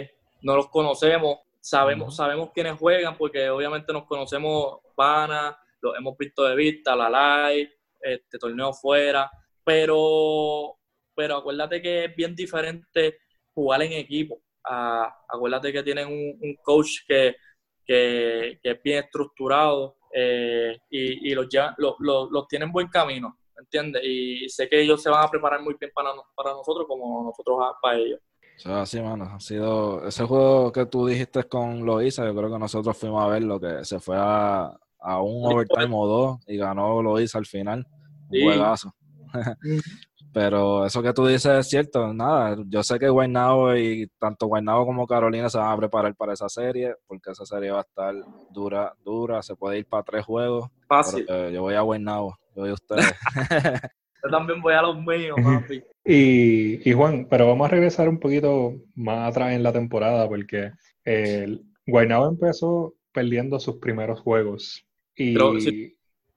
eh, 0.00 0.14
no 0.40 0.56
los 0.56 0.68
conocemos, 0.68 1.40
sabemos, 1.62 2.16
sabemos 2.16 2.50
quiénes 2.52 2.78
juegan, 2.78 3.16
porque 3.16 3.48
obviamente 3.48 3.92
nos 3.92 4.04
conocemos 4.04 4.80
panas, 4.94 5.56
los 5.80 5.96
hemos 5.96 6.16
visto 6.18 6.44
de 6.44 6.56
vista, 6.56 6.96
la 6.96 7.08
live, 7.48 7.72
este 8.00 8.38
torneo 8.38 8.72
fuera, 8.72 9.30
pero, 9.64 10.78
pero 11.14 11.36
acuérdate 11.36 11.80
que 11.80 12.06
es 12.06 12.16
bien 12.16 12.34
diferente 12.34 13.20
jugar 13.54 13.82
en 13.82 13.92
equipo. 13.92 14.42
Ah, 14.64 15.24
acuérdate 15.28 15.72
que 15.72 15.82
tienen 15.82 16.08
un, 16.08 16.56
coach 16.62 17.06
que, 17.06 17.36
que, 17.84 18.58
es 18.62 18.82
bien 18.82 19.04
estructurado 19.04 19.96
eh, 20.12 20.78
y, 20.90 21.30
y 21.30 21.34
los, 21.34 21.46
los, 21.78 21.94
los, 22.00 22.30
los 22.30 22.48
tienen 22.48 22.72
buen 22.72 22.88
camino. 22.88 23.38
¿entiendes? 23.56 24.02
Y 24.04 24.48
sé 24.48 24.68
que 24.68 24.80
ellos 24.80 25.02
se 25.02 25.10
van 25.10 25.24
a 25.24 25.30
preparar 25.30 25.62
muy 25.62 25.74
bien 25.78 25.92
para, 25.94 26.10
para 26.34 26.50
nosotros 26.50 26.86
como 26.86 27.24
nosotros 27.24 27.58
para 27.80 27.98
ellos. 27.98 28.20
Así, 28.66 29.00
mano. 29.00 29.24
Ha 29.24 29.40
sido 29.40 30.06
ese 30.06 30.24
juego 30.24 30.72
que 30.72 30.86
tú 30.86 31.06
dijiste 31.06 31.44
con 31.44 31.84
Loisa, 31.84 32.24
yo 32.24 32.34
creo 32.34 32.50
que 32.50 32.58
nosotros 32.58 32.96
fuimos 32.96 33.24
a 33.24 33.28
ver 33.28 33.42
lo 33.42 33.58
que 33.60 33.84
se 33.84 34.00
fue 34.00 34.16
a, 34.18 34.76
a 35.00 35.22
un 35.22 35.52
overtime 35.52 35.90
o 35.92 36.06
dos 36.06 36.40
y 36.46 36.56
ganó 36.56 37.02
Loisa 37.02 37.38
al 37.38 37.46
final. 37.46 37.86
Un 38.30 38.42
juegazo. 38.42 38.94
Pero 40.32 40.86
eso 40.86 41.02
que 41.02 41.12
tú 41.12 41.26
dices 41.26 41.58
es 41.58 41.68
cierto, 41.68 42.14
nada, 42.14 42.56
yo 42.66 42.82
sé 42.82 42.98
que 42.98 43.10
Guaynabo 43.10 43.76
y 43.76 44.10
tanto 44.18 44.46
Guaynabo 44.46 44.86
como 44.86 45.06
Carolina 45.06 45.50
se 45.50 45.58
van 45.58 45.72
a 45.72 45.76
preparar 45.76 46.14
para 46.14 46.32
esa 46.32 46.48
serie, 46.48 46.94
porque 47.06 47.32
esa 47.32 47.44
serie 47.44 47.70
va 47.70 47.78
a 47.78 47.82
estar 47.82 48.14
dura, 48.50 48.94
dura, 49.04 49.42
se 49.42 49.56
puede 49.56 49.80
ir 49.80 49.86
para 49.86 50.02
tres 50.04 50.24
juegos. 50.24 50.70
Fácil. 50.88 51.26
Yo 51.26 51.60
voy 51.60 51.74
a 51.74 51.82
Guaynabo. 51.82 52.38
Yo 52.56 52.62
voy 52.62 52.70
a 52.70 52.74
ustedes. 52.74 53.12
Yo 54.22 54.30
también 54.30 54.60
voy 54.60 54.74
a 54.74 54.82
los 54.82 54.96
míos, 55.04 55.36
papi. 55.42 55.82
y, 56.04 56.88
y, 56.88 56.92
Juan, 56.92 57.26
pero 57.28 57.48
vamos 57.48 57.66
a 57.66 57.70
regresar 57.70 58.08
un 58.08 58.18
poquito 58.18 58.74
más 58.94 59.30
atrás 59.30 59.52
en 59.52 59.62
la 59.62 59.72
temporada, 59.72 60.28
porque 60.28 60.72
el 61.04 61.62
Guaynabo 61.86 62.28
empezó 62.28 62.94
perdiendo 63.12 63.58
sus 63.58 63.76
primeros 63.76 64.20
juegos. 64.20 64.86
Y... 65.16 65.32
los, 65.32 65.64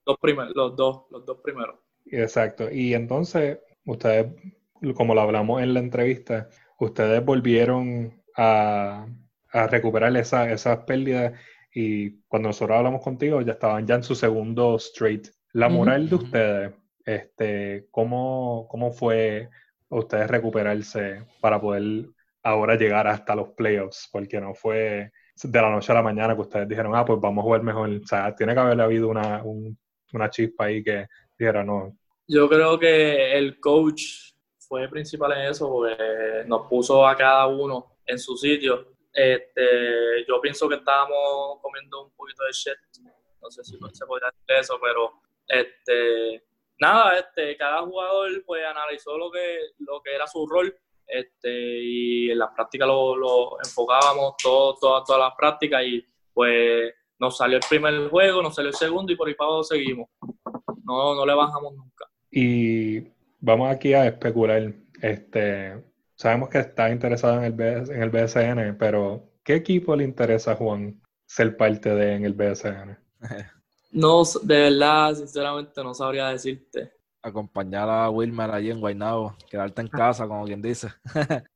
los, 0.06 0.76
dos, 0.76 1.04
los 1.12 1.26
dos 1.26 1.40
primeros. 1.44 1.76
Exacto. 2.06 2.72
Y 2.72 2.94
entonces, 2.94 3.60
ustedes, 3.86 4.28
como 4.96 5.14
lo 5.16 5.22
hablamos 5.22 5.62
en 5.62 5.74
la 5.74 5.80
entrevista, 5.80 6.50
ustedes 6.80 7.24
volvieron 7.24 8.22
a, 8.36 9.08
a 9.52 9.68
recuperar 9.68 10.16
esa, 10.18 10.52
esas 10.52 10.80
pérdidas 10.86 11.40
y 11.74 12.22
cuando 12.28 12.50
nosotros 12.50 12.78
hablamos 12.78 13.02
contigo 13.02 13.42
ya 13.42 13.54
estaban 13.54 13.86
ya 13.86 13.96
en 13.96 14.04
su 14.04 14.16
segundo 14.16 14.76
straight 14.78 15.28
la 15.56 15.70
moral 15.70 16.10
de 16.10 16.16
ustedes, 16.16 16.74
este, 17.06 17.88
¿cómo, 17.92 18.68
¿cómo 18.70 18.92
fue 18.92 19.50
ustedes 19.90 20.30
recuperarse 20.30 21.24
para 21.40 21.62
poder 21.62 22.08
ahora 22.44 22.76
llegar 22.76 23.08
hasta 23.08 23.36
los 23.36 23.50
playoffs? 23.50 24.10
Porque 24.12 24.42
no 24.42 24.54
fue 24.54 25.12
de 25.44 25.62
la 25.62 25.70
noche 25.70 25.92
a 25.92 25.96
la 25.96 26.02
mañana 26.02 26.36
que 26.36 26.42
ustedes 26.42 26.68
dijeron, 26.68 26.96
ah, 26.96 27.06
pues 27.06 27.20
vamos 27.20 27.44
a 27.44 27.46
jugar 27.46 27.64
mejor. 27.64 27.90
O 27.90 28.08
sea, 28.08 28.36
tiene 28.36 28.54
que 28.54 28.60
haber 28.60 28.82
habido 28.82 29.08
una, 29.08 29.44
una 30.14 30.30
chispa 30.30 30.66
ahí 30.66 30.84
que 30.84 31.08
dijera, 31.38 31.64
no. 31.64 31.98
Yo 32.28 32.50
creo 32.50 32.80
que 32.80 33.38
el 33.38 33.60
coach 33.60 34.34
fue 34.58 34.88
principal 34.90 35.34
en 35.34 35.52
eso, 35.52 35.70
porque 35.70 36.44
nos 36.48 36.68
puso 36.68 37.06
a 37.08 37.16
cada 37.16 37.48
uno 37.48 37.98
en 38.06 38.18
su 38.18 38.36
sitio. 38.36 38.96
Este, 39.14 40.26
yo 40.28 40.42
pienso 40.42 40.68
que 40.68 40.76
estábamos 40.76 41.60
comiendo 41.62 42.06
un 42.06 42.12
poquito 42.16 42.44
de 42.44 42.52
shit. 42.52 43.04
No 43.42 43.52
sé 43.52 43.64
si 43.64 43.78
se 43.94 44.06
podría 44.06 44.32
decir 44.32 44.62
eso, 44.62 44.80
pero 44.82 45.22
este, 45.48 46.44
nada, 46.80 47.18
este, 47.20 47.56
cada 47.58 47.82
jugador 47.82 48.44
pues 48.46 48.64
analizó 48.66 49.18
lo 49.18 49.32
que, 49.32 49.60
lo 49.80 50.02
que 50.02 50.16
era 50.16 50.28
su 50.28 50.48
rol 50.48 50.76
este, 51.08 51.84
y 51.84 52.32
en 52.32 52.40
las 52.40 52.52
prácticas 52.54 52.88
lo, 52.88 53.58
enfocábamos 53.64 54.36
todo, 54.42 54.76
todas 54.80 55.20
las 55.20 55.34
prácticas 55.38 55.84
y 55.86 56.06
pues 56.34 56.94
nos 57.20 57.38
salió 57.38 57.58
el 57.58 57.64
primer 57.68 58.10
juego, 58.10 58.42
nos 58.42 58.56
salió 58.56 58.70
el 58.70 58.76
segundo 58.76 59.12
y 59.12 59.16
por 59.16 59.28
ahí 59.28 59.36
para 59.36 59.50
abajo 59.50 59.64
seguimos. 59.64 60.10
No, 60.84 61.16
no 61.16 61.26
le 61.26 61.34
bajamos 61.34 61.74
nunca. 61.74 62.06
Y 62.30 63.00
vamos 63.40 63.72
aquí 63.72 63.94
a 63.94 64.08
especular. 64.08 64.74
Este, 65.02 65.84
sabemos 66.16 66.50
que 66.50 66.60
está 66.60 66.90
interesado 66.90 67.42
en 67.42 67.54
el, 67.54 67.62
en 67.62 68.02
el 68.02 68.10
BSN, 68.10 68.78
pero 68.78 69.30
¿qué 69.44 69.56
equipo 69.56 69.96
le 69.96 70.04
interesa 70.04 70.54
a 70.54 70.56
Juan 70.56 71.02
ser 71.26 71.56
parte 71.56 71.96
de 71.96 72.16
en 72.16 72.26
el 72.26 72.34
BSN? 72.34 72.98
No, 73.96 74.24
de 74.44 74.60
verdad, 74.60 75.16
sinceramente 75.16 75.82
no 75.82 75.94
sabría 75.94 76.28
decirte. 76.28 76.92
Acompañar 77.22 77.90
a 77.90 78.10
Wilmer 78.10 78.52
allí 78.52 78.70
en 78.70 78.82
Guaynabo, 78.82 79.38
quedarte 79.50 79.80
en 79.80 79.88
casa, 79.88 80.28
como 80.28 80.44
quien 80.44 80.62
dice. 80.62 80.90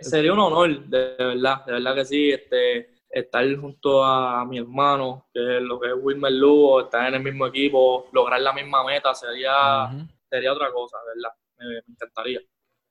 sería, 0.00 0.32
un 0.32 0.38
honor, 0.38 0.84
de 0.84 1.16
verdad, 1.18 1.66
de 1.66 1.72
verdad 1.72 1.96
que 1.96 2.04
sí, 2.04 2.30
este, 2.30 3.02
estar 3.10 3.44
junto 3.56 4.04
a 4.04 4.44
mi 4.44 4.58
hermano, 4.58 5.26
que 5.34 5.56
es 5.56 5.62
lo 5.64 5.80
que 5.80 5.88
es 5.88 5.94
Wilmer 6.00 6.30
Lugo, 6.30 6.82
estar 6.82 7.08
en 7.08 7.14
el 7.14 7.24
mismo 7.24 7.48
equipo, 7.48 8.08
lograr 8.12 8.40
la 8.40 8.52
misma 8.52 8.84
meta, 8.84 9.12
sería, 9.12 9.90
sería 10.30 10.52
otra 10.52 10.70
cosa, 10.70 10.96
de 10.98 11.20
verdad, 11.20 11.36
me, 11.58 11.92
encantaría. 11.92 12.40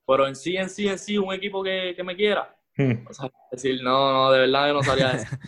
Pero 0.06 0.28
en 0.28 0.36
sí, 0.36 0.58
en 0.58 0.70
sí, 0.70 0.90
en 0.90 1.00
sí, 1.00 1.18
un 1.18 1.34
equipo 1.34 1.64
que, 1.64 1.96
me 2.04 2.18
quiera, 2.18 2.54
hmm. 2.76 3.08
o 3.10 3.14
sea, 3.14 3.32
decir, 3.50 3.82
no, 3.82 4.12
no, 4.12 4.32
de 4.32 4.40
verdad 4.40 4.68
yo 4.68 4.74
no 4.74 4.84
sabría 4.84 5.08
decir. 5.14 5.40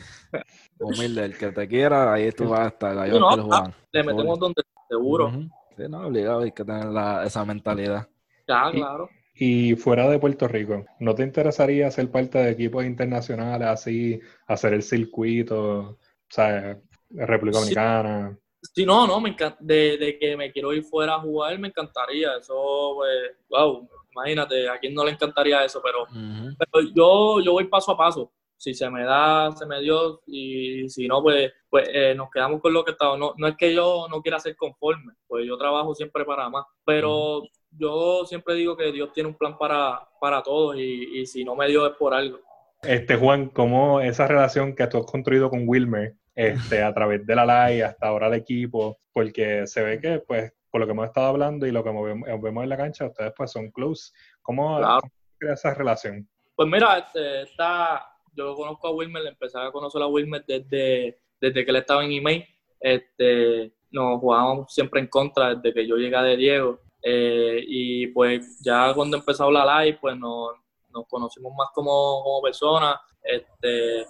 Humilde, 0.82 1.26
el 1.26 1.38
que 1.38 1.52
te 1.52 1.68
quiera, 1.68 2.14
ahí 2.14 2.32
tú 2.32 2.50
vas 2.50 2.62
a 2.62 2.68
estar. 2.68 2.98
Ahí 2.98 3.12
no, 3.12 3.36
no, 3.36 3.74
le 3.92 4.04
metemos 4.04 4.40
donde 4.40 4.64
seguro. 4.90 5.32
Sí, 5.78 5.84
no, 5.90 6.08
obligado, 6.08 6.42
hay 6.42 6.52
que 6.52 6.66
tener 6.66 6.88
esa 7.26 7.46
mentalidad. 7.46 8.08
Ya, 8.48 8.72
claro. 8.72 9.10
Y 9.34 9.76
fuera 9.76 10.10
de 10.10 10.20
Puerto 10.20 10.48
Rico, 10.48 10.86
¿no 11.00 11.16
te 11.16 11.24
interesaría 11.24 11.90
ser 11.90 12.12
parte 12.12 12.38
de 12.38 12.52
equipos 12.52 12.84
internacionales 12.84 13.68
así, 13.68 14.20
hacer 14.48 14.74
el 14.74 14.84
circuito, 14.84 15.80
o 15.80 15.98
sea, 16.28 16.78
República 17.10 17.60
Dominicana? 17.60 18.38
Sí, 18.62 18.86
no, 18.86 19.08
no, 19.08 19.20
me 19.20 19.36
de, 19.60 19.98
de, 19.98 20.20
que 20.20 20.38
me 20.38 20.52
quiero 20.52 20.74
ir 20.74 20.84
fuera 20.84 21.16
a 21.16 21.20
jugar, 21.20 21.58
me 21.58 21.70
encantaría. 21.70 22.36
Eso, 22.38 22.94
pues, 22.96 23.38
wow, 23.50 23.90
imagínate, 24.12 24.70
a 24.70 24.78
quién 24.78 24.94
no 24.94 25.06
le 25.06 25.12
encantaría 25.12 25.64
eso, 25.64 25.82
pero, 25.82 26.06
pero 26.12 26.88
yo, 26.94 27.42
yo 27.42 27.54
voy 27.54 27.66
paso 27.66 27.92
a 27.94 27.98
paso 27.98 28.32
si 28.62 28.76
se 28.76 28.88
me 28.92 29.04
da, 29.04 29.52
se 29.54 29.66
me 29.66 29.82
dio, 29.82 30.22
y 30.28 30.88
si 30.88 31.08
no, 31.08 31.24
pues, 31.24 31.52
pues 31.68 31.90
eh, 31.92 32.14
nos 32.16 32.30
quedamos 32.30 32.62
con 32.62 32.72
lo 32.72 32.86
que 32.86 32.92
estamos. 32.92 33.18
No, 33.18 33.34
no 33.36 33.48
es 33.48 33.58
que 33.58 33.74
yo 33.74 34.06
no 34.08 34.22
quiera 34.22 34.40
ser 34.40 34.56
conforme, 34.56 35.14
pues 35.26 35.48
yo 35.48 35.58
trabajo 35.58 35.96
siempre 35.96 36.24
para 36.26 36.48
más, 36.48 36.64
pero 36.86 37.42
yo 37.72 38.24
siempre 38.28 38.54
digo 38.54 38.78
que 38.78 38.92
Dios 38.92 39.12
tiene 39.14 39.30
un 39.30 39.36
plan 39.36 39.58
para, 39.58 40.08
para 40.20 40.44
todos 40.44 40.76
y, 40.78 41.26
si 41.26 41.44
no 41.44 41.56
me 41.56 41.68
dio 41.70 41.88
es 41.88 41.94
por 41.94 42.14
algo. 42.14 42.40
Este 42.84 43.16
Juan, 43.16 43.50
¿cómo 43.50 44.00
esa 44.00 44.28
relación 44.28 44.76
que 44.76 44.86
tú 44.86 45.00
has 45.00 45.06
construido 45.08 45.50
con 45.50 45.68
Wilmer 45.68 46.14
este, 46.36 46.84
a 46.84 46.94
través 46.94 47.26
de 47.26 47.36
la 47.36 47.68
live 47.68 47.84
hasta 47.84 48.08
ahora 48.10 48.28
el 48.28 48.36
equipo, 48.36 49.00
porque 49.12 49.66
se 49.66 49.82
ve 49.82 50.00
que, 50.00 50.20
pues, 50.20 50.54
por 50.70 50.82
lo 50.82 50.86
que 50.86 50.92
hemos 50.92 51.08
estado 51.08 51.30
hablando 51.30 51.66
y 51.66 51.72
lo 51.72 51.84
que 51.84 51.90
vemos 51.90 52.64
en 52.64 52.70
la 52.70 52.78
cancha, 52.78 53.08
ustedes 53.08 53.34
pues 53.36 53.50
son 53.50 53.72
close. 53.72 54.12
¿Cómo, 54.44 54.80
crea 55.40 55.54
esa 55.54 55.74
relación? 55.74 56.30
Pues 56.56 56.70
mira, 56.70 57.00
este, 57.00 57.42
está, 57.42 58.11
yo 58.34 58.56
conozco 58.56 58.88
a 58.88 58.92
Wilmer, 58.92 59.26
empecé 59.26 59.60
a 59.60 59.72
conocer 59.72 60.02
a 60.02 60.08
Wilmer 60.08 60.44
desde, 60.46 61.20
desde 61.40 61.66
que 61.66 61.72
él 61.72 61.78
estaba 61.78 62.04
en 62.04 62.12
email. 62.12 62.46
Este, 62.80 63.74
nos 63.92 64.20
jugábamos 64.20 64.74
siempre 64.74 65.02
en 65.02 65.08
contra 65.08 65.56
desde 65.56 65.74
que 65.74 65.88
yo 65.88 65.96
llegué 65.98 66.18
de 66.18 66.38
Diego. 66.38 66.80
Eh, 67.04 67.64
y 67.68 68.08
pues 68.08 68.60
ya 68.64 68.94
cuando 68.94 69.18
empezó 69.18 69.50
la 69.52 69.84
live, 69.84 69.98
pues 70.00 70.18
nos, 70.18 70.52
nos 70.90 71.08
conocimos 71.08 71.54
más 71.56 71.70
como, 71.74 72.22
como 72.24 72.42
personas, 72.42 72.98
este, 73.24 74.06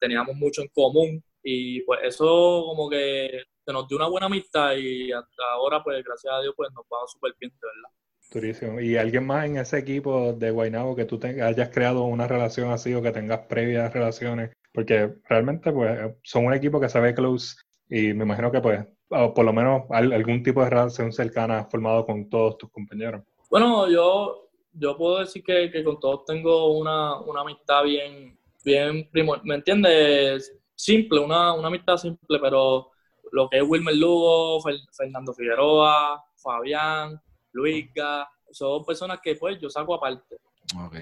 teníamos 0.00 0.36
mucho 0.36 0.62
en 0.62 0.68
común 0.68 1.22
y 1.42 1.80
pues 1.82 2.00
eso 2.02 2.64
como 2.66 2.90
que 2.90 3.44
se 3.64 3.72
nos 3.72 3.86
dio 3.86 3.96
una 3.96 4.08
buena 4.08 4.26
amistad 4.26 4.74
y 4.76 5.12
hasta 5.12 5.42
ahora 5.52 5.82
pues 5.82 6.04
gracias 6.04 6.32
a 6.32 6.40
Dios 6.40 6.54
pues 6.56 6.70
nos 6.72 6.84
va 6.84 7.06
súper 7.06 7.34
bien, 7.38 7.52
de 7.52 7.66
verdad. 7.66 7.90
Turísimo. 8.30 8.80
¿Y 8.80 8.96
alguien 8.96 9.26
más 9.26 9.46
en 9.46 9.56
ese 9.56 9.78
equipo 9.78 10.32
de 10.32 10.50
Guaynabo 10.50 10.96
que 10.96 11.04
tú 11.04 11.20
hayas 11.22 11.68
creado 11.70 12.04
una 12.04 12.26
relación 12.26 12.70
así 12.70 12.92
o 12.92 13.02
que 13.02 13.12
tengas 13.12 13.46
previas 13.46 13.92
relaciones? 13.92 14.50
Porque 14.72 15.14
realmente 15.28 15.72
pues 15.72 16.12
son 16.22 16.46
un 16.46 16.54
equipo 16.54 16.80
que 16.80 16.88
se 16.88 17.00
ve 17.00 17.14
close 17.14 17.56
y 17.88 18.12
me 18.12 18.24
imagino 18.24 18.50
que 18.50 18.60
pues 18.60 18.84
por 19.08 19.44
lo 19.44 19.52
menos 19.52 19.82
algún 19.90 20.42
tipo 20.42 20.62
de 20.62 20.70
relación 20.70 21.12
cercana 21.12 21.64
formado 21.70 22.04
con 22.04 22.28
todos 22.28 22.58
tus 22.58 22.70
compañeros. 22.70 23.22
Bueno, 23.48 23.88
yo, 23.88 24.48
yo 24.72 24.96
puedo 24.96 25.20
decir 25.20 25.44
que, 25.44 25.70
que 25.70 25.84
con 25.84 26.00
todos 26.00 26.24
tengo 26.24 26.76
una, 26.76 27.20
una 27.20 27.42
amistad 27.42 27.84
bien, 27.84 28.36
bien 28.64 29.08
primo, 29.10 29.36
¿me 29.44 29.54
entiendes? 29.54 30.52
Simple, 30.74 31.20
una, 31.20 31.54
una 31.54 31.68
amistad 31.68 31.96
simple, 31.96 32.38
pero 32.40 32.90
lo 33.32 33.48
que 33.48 33.58
es 33.58 33.64
Wilmer 33.66 33.96
Lugo, 33.96 34.60
Fernando 34.92 35.32
Figueroa, 35.32 36.22
Fabián, 36.36 37.20
Luisga, 37.56 38.28
son 38.50 38.84
personas 38.84 39.20
que 39.22 39.34
pues 39.34 39.58
yo 39.60 39.68
saco 39.70 39.94
aparte. 39.94 40.36
Ok. 40.78 40.96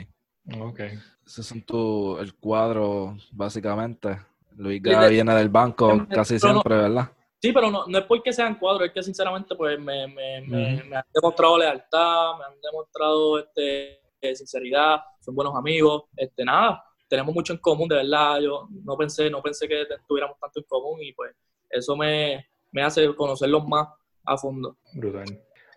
Ok. 0.61 0.81
Ese 1.27 1.41
es 1.41 1.67
tu, 1.67 2.17
el 2.19 2.35
cuadro, 2.35 3.17
básicamente. 3.33 4.19
Luisga 4.57 5.09
viene 5.09 5.35
del 5.35 5.49
banco 5.49 6.07
casi 6.09 6.39
siempre, 6.39 6.77
¿verdad? 6.77 7.11
Sí, 7.41 7.53
pero 7.53 7.71
no, 7.71 7.87
no 7.87 7.99
es 7.99 8.05
porque 8.05 8.33
sean 8.33 8.59
cuadros, 8.59 8.89
es 8.89 8.93
que 8.93 9.03
sinceramente 9.03 9.55
pues 9.55 9.79
me, 9.79 10.07
me, 10.07 10.41
me, 10.41 10.97
han 10.97 11.05
demostrado 11.13 11.59
lealtad, 11.59 12.39
me 12.39 12.45
han 12.45 12.61
demostrado 12.63 13.39
este, 13.39 14.01
sinceridad, 14.35 15.01
son 15.21 15.35
buenos 15.35 15.55
amigos, 15.55 16.05
este 16.17 16.43
nada, 16.43 16.83
tenemos 17.07 17.35
mucho 17.35 17.53
en 17.53 17.59
común, 17.59 17.87
de 17.89 17.97
verdad, 17.97 18.41
yo 18.41 18.67
no 18.83 18.97
pensé, 18.97 19.29
no 19.29 19.43
pensé 19.43 19.69
que 19.69 19.85
tuviéramos 20.09 20.39
tanto 20.39 20.61
en 20.61 20.67
común 20.67 21.03
y 21.03 21.13
pues 21.13 21.37
eso 21.69 21.95
me, 21.97 22.47
hace 22.83 23.15
conocerlos 23.15 23.69
más 23.69 23.89
a 24.25 24.39
fondo. 24.39 24.79
Brutal. 24.95 25.27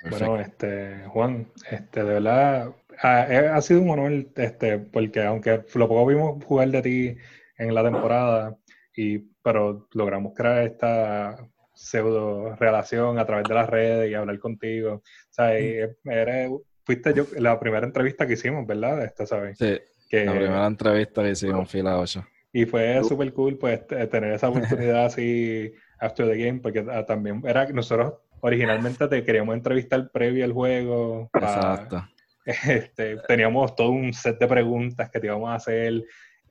Bueno, 0.09 0.39
este, 0.39 1.03
Juan, 1.07 1.47
este, 1.69 2.03
de 2.03 2.13
verdad, 2.13 2.71
ha, 3.01 3.61
sido 3.61 3.81
un 3.81 3.89
honor, 3.89 4.27
este, 4.35 4.77
porque 4.77 5.23
aunque 5.23 5.63
lo 5.73 5.87
poco 5.87 6.05
vimos 6.05 6.43
jugar 6.45 6.69
de 6.69 6.81
ti 6.81 7.17
en 7.57 7.73
la 7.73 7.83
temporada, 7.83 8.57
y, 8.95 9.19
pero 9.43 9.87
logramos 9.93 10.33
crear 10.35 10.63
esta 10.63 11.37
pseudo 11.73 12.55
relación 12.55 13.19
a 13.19 13.25
través 13.25 13.47
de 13.47 13.53
las 13.53 13.69
redes 13.69 14.09
y 14.09 14.15
hablar 14.15 14.39
contigo. 14.39 14.93
O 14.95 15.03
sea, 15.29 15.55
eres, 15.55 16.49
fuiste 16.83 17.13
yo, 17.13 17.25
la 17.37 17.59
primera 17.59 17.85
entrevista 17.85 18.25
que 18.25 18.33
hicimos, 18.33 18.65
¿verdad? 18.65 19.03
Esta, 19.03 19.25
¿sabes? 19.25 19.57
Sí, 19.57 19.77
que, 20.09 20.25
la 20.25 20.31
primera 20.31 20.65
entrevista 20.65 21.21
que 21.23 21.31
hicimos, 21.31 21.69
fila 21.69 21.99
8. 21.99 22.25
Y 22.53 22.65
fue 22.65 23.03
súper 23.03 23.31
cool, 23.33 23.57
pues, 23.57 23.85
tener 23.85 24.33
esa 24.33 24.49
oportunidad 24.49 25.05
así 25.05 25.71
after 25.99 26.27
the 26.27 26.37
game, 26.37 26.59
porque 26.59 26.85
ah, 26.91 27.05
también 27.05 27.43
era 27.45 27.67
nosotros 27.67 28.15
originalmente 28.41 29.07
te 29.07 29.23
queríamos 29.23 29.55
entrevistar 29.55 30.09
previo 30.11 30.45
al 30.45 30.53
juego. 30.53 31.29
Exacto. 31.33 32.03
Este, 32.65 33.17
teníamos 33.27 33.75
todo 33.75 33.89
un 33.89 34.13
set 34.13 34.39
de 34.39 34.47
preguntas 34.47 35.11
que 35.11 35.19
te 35.19 35.27
íbamos 35.27 35.49
a 35.49 35.55
hacer 35.55 36.01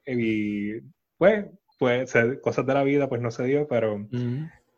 y 0.06 0.78
pues, 1.16 1.46
pues 1.78 2.12
cosas 2.42 2.66
de 2.66 2.74
la 2.74 2.82
vida 2.82 3.08
pues 3.08 3.22
no 3.22 3.30
se 3.30 3.44
dio, 3.44 3.66
pero... 3.66 4.06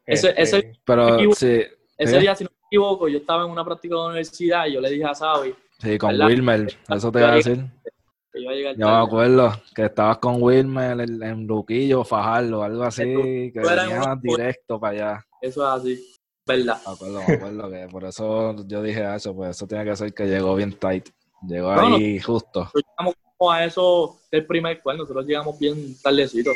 ese, 0.07 0.33
ese, 0.37 0.59
este, 0.59 0.73
pero 0.85 1.19
sí, 1.35 1.63
ese 1.97 2.21
día, 2.21 2.37
si 2.37 2.45
no 2.45 2.51
me 2.51 2.67
equivoco, 2.69 3.09
yo 3.09 3.19
estaba 3.19 3.45
en 3.45 3.51
una 3.51 3.65
práctica 3.65 3.97
de 3.97 4.07
universidad 4.07 4.67
y 4.67 4.75
yo 4.75 4.81
le 4.81 4.91
dije 4.91 5.05
a 5.05 5.15
Sabi. 5.15 5.53
Sí, 5.81 5.99
con 5.99 6.21
Wilmer, 6.21 6.73
eso 6.89 7.11
te 7.11 7.19
iba 7.19 7.33
a 7.33 7.35
decir. 7.35 7.65
Yo 8.77 8.89
me 8.89 8.97
acuerdo 8.97 9.53
que 9.75 9.87
estabas 9.87 10.19
con 10.19 10.41
Wilmer 10.41 11.01
en, 11.01 11.23
en 11.23 11.47
Luquillo, 11.49 12.05
Fajardo, 12.05 12.63
algo 12.63 12.85
así, 12.85 13.03
que 13.53 13.61
venías 13.61 14.23
directo 14.23 14.79
para 14.79 14.93
allá. 14.93 15.27
Eso 15.41 15.67
es 15.67 15.81
así, 15.81 16.18
¿verdad? 16.49 16.81
Me 16.85 16.93
acuerdo, 16.93 17.23
me 17.29 17.35
acuerdo 17.35 17.71
que 17.71 17.89
por 17.89 18.05
eso 18.05 18.67
yo 18.67 18.83
dije 18.83 19.15
eso, 19.15 19.37
pues 19.37 19.51
eso 19.51 19.67
tiene 19.69 19.85
que 19.85 19.95
ser 19.95 20.13
que 20.13 20.27
llegó 20.27 20.57
bien 20.57 20.73
tight. 20.73 21.09
Llegó 21.47 21.71
ahí 21.71 22.19
justo. 22.19 22.61
Nosotros 22.61 22.85
llegamos 22.99 23.15
a 23.55 23.65
eso 23.65 24.19
del 24.33 24.47
primer 24.47 24.83
cual, 24.83 24.99
nosotros 24.99 25.25
llegamos 25.27 25.59
bien 25.59 25.95
tardecito. 26.03 26.51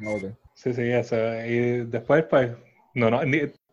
Okay. 0.00 0.32
Sí, 0.54 0.72
sí, 0.72 0.82
eso. 0.82 1.16
Y 1.44 1.84
después, 1.86 2.24
pues, 2.30 2.52
no, 2.94 3.10
no, 3.10 3.20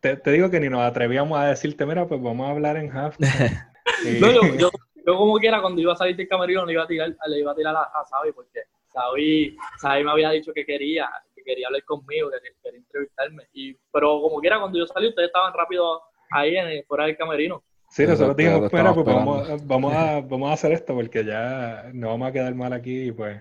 te, 0.00 0.16
te, 0.16 0.30
digo 0.32 0.50
que 0.50 0.60
ni 0.60 0.68
nos 0.68 0.82
atrevíamos 0.82 1.38
a 1.38 1.46
decirte, 1.46 1.86
mira, 1.86 2.06
pues 2.06 2.20
vamos 2.20 2.46
a 2.46 2.50
hablar 2.50 2.76
en 2.76 2.90
half. 2.90 3.16
no, 4.20 4.30
yo, 4.30 4.42
yo, 4.56 4.70
yo 5.06 5.16
como 5.16 5.36
quiera, 5.38 5.60
cuando 5.60 5.80
iba 5.80 5.92
a 5.92 5.96
salir 5.96 6.16
del 6.16 6.28
camerino, 6.28 6.66
le 6.66 6.72
iba 6.72 6.82
a 6.82 6.86
tirar, 6.86 7.16
le 7.26 7.38
iba 7.38 7.52
a, 7.52 7.54
tirar 7.54 7.76
a, 7.76 7.82
a 7.82 8.04
Sabi, 8.04 8.32
porque 8.32 8.60
Sabi, 8.92 9.56
Sabi 9.80 10.04
me 10.04 10.10
había 10.10 10.30
dicho 10.30 10.52
que 10.52 10.66
quería, 10.66 11.08
que 11.33 11.33
quería 11.44 11.66
hablar 11.66 11.84
conmigo, 11.84 12.30
que 12.30 12.50
quería 12.62 12.80
entrevistarme. 12.80 13.44
Y, 13.52 13.74
pero 13.92 14.20
como 14.20 14.40
quiera, 14.40 14.58
cuando 14.58 14.78
yo 14.78 14.86
salí, 14.86 15.08
ustedes 15.08 15.28
estaban 15.28 15.52
rápido 15.54 16.00
ahí 16.30 16.56
en, 16.56 16.84
fuera 16.84 17.06
del 17.06 17.16
camerino. 17.16 17.62
Sí, 17.90 18.06
nosotros 18.06 18.36
dijimos, 18.36 18.70
pues 18.70 18.82
vamos, 18.82 19.66
vamos, 19.66 19.94
a, 19.94 20.20
vamos 20.26 20.50
a 20.50 20.52
hacer 20.54 20.72
esto 20.72 20.94
porque 20.94 21.24
ya 21.24 21.90
no 21.92 22.08
vamos 22.08 22.28
a 22.28 22.32
quedar 22.32 22.54
mal 22.54 22.72
aquí, 22.72 23.12
pues. 23.12 23.38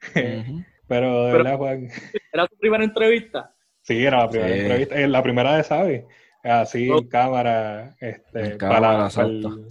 Pero 0.88 1.26
de 1.26 1.32
verdad, 1.32 1.56
Juan. 1.56 1.88
¿Era 2.32 2.46
tu 2.46 2.56
primera 2.56 2.84
entrevista? 2.84 3.54
Sí, 3.82 4.04
era 4.04 4.18
la 4.18 4.28
primera 4.28 4.56
entrevista. 4.56 5.00
Eh, 5.00 5.08
la 5.08 5.22
primera 5.22 5.56
de 5.56 5.64
Sabi. 5.64 6.04
Así 6.42 6.90
en 6.90 7.08
cámara, 7.08 7.96
este, 8.00 8.56
para, 8.56 9.08
para, 9.08 9.26
el, 9.26 9.66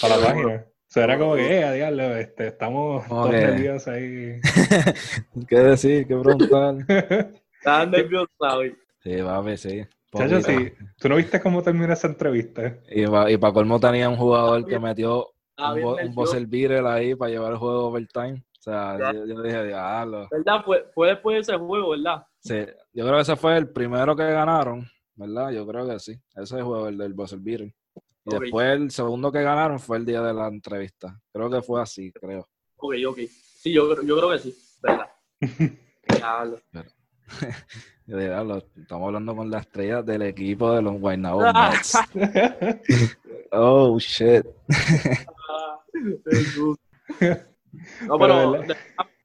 para 0.00 0.16
la 0.16 0.26
página. 0.26 0.66
O 0.92 0.94
sea, 0.94 1.04
era 1.04 1.18
como 1.18 1.36
que, 1.36 1.58
eh, 1.58 1.64
a 1.64 1.72
diablo, 1.72 2.02
este, 2.16 2.48
estamos 2.48 3.08
todos 3.08 3.30
nerviosos 3.30 3.88
ahí. 3.88 4.38
¿Qué 5.48 5.58
decir? 5.58 6.06
¿Qué 6.06 6.14
preguntar? 6.14 6.74
Estaban 7.58 7.90
nerviosos 7.92 8.28
hoy. 8.38 8.76
Sí, 9.02 9.16
va 9.22 9.36
a 9.36 9.40
ver, 9.40 9.56
sí. 9.56 9.86
Chacho, 10.14 10.42
sí. 10.42 10.70
¿Tú 10.98 11.08
no 11.08 11.16
viste 11.16 11.40
cómo 11.40 11.62
terminó 11.62 11.90
esa 11.90 12.08
entrevista? 12.08 12.76
Y, 12.90 13.04
y 13.04 13.36
para 13.38 13.52
colmo 13.54 13.80
tenía 13.80 14.06
un 14.06 14.16
jugador 14.16 14.66
que 14.66 14.78
metió 14.78 15.28
un, 15.56 15.82
un 15.82 16.14
buzzer 16.14 16.46
beater 16.46 16.84
ahí 16.84 17.14
para 17.14 17.30
llevar 17.30 17.52
el 17.52 17.58
juego 17.58 17.86
overtime. 17.86 18.44
O 18.58 18.62
sea, 18.62 18.98
yo, 19.14 19.24
yo, 19.24 19.40
dije, 19.40 19.64
diablo. 19.68 20.28
¿Verdad? 20.30 20.62
Fue, 20.62 20.84
fue 20.92 21.08
después 21.08 21.36
de 21.36 21.40
ese 21.40 21.56
juego, 21.56 21.88
¿verdad? 21.92 22.26
Sí, 22.40 22.66
yo 22.92 23.06
creo 23.06 23.14
que 23.14 23.22
ese 23.22 23.36
fue 23.36 23.56
el 23.56 23.70
primero 23.70 24.14
que 24.14 24.30
ganaron, 24.30 24.86
¿verdad? 25.14 25.52
Yo 25.52 25.66
creo 25.66 25.88
que 25.88 25.98
sí. 25.98 26.20
Ese 26.36 26.60
juego, 26.60 26.88
el 26.88 26.98
del 26.98 27.14
buzzer 27.14 27.38
beater. 27.38 27.72
Y 28.24 28.38
después 28.38 28.72
el 28.72 28.90
segundo 28.90 29.32
que 29.32 29.42
ganaron 29.42 29.80
fue 29.80 29.96
el 29.96 30.04
día 30.04 30.22
de 30.22 30.32
la 30.32 30.48
entrevista. 30.48 31.20
Creo 31.32 31.50
que 31.50 31.62
fue 31.62 31.82
así, 31.82 32.12
creo. 32.12 32.48
Ok, 32.76 32.94
ok. 33.08 33.18
Sí, 33.28 33.72
yo, 33.72 34.00
yo 34.02 34.16
creo 34.16 34.30
que 34.30 34.38
sí, 34.38 34.56
¿verdad? 34.82 35.10
Diablo. 36.08 36.60
Estamos 38.76 39.06
hablando 39.06 39.34
con 39.34 39.50
las 39.50 39.62
estrellas 39.62 40.04
del 40.04 40.22
equipo 40.22 40.72
de 40.72 40.82
los 40.82 41.00
Guaynabo 41.00 41.40
Mets. 41.52 41.98
oh, 43.52 43.98
shit. 43.98 44.44
no, 48.06 48.18
pero 48.18 48.52
de, 48.52 48.76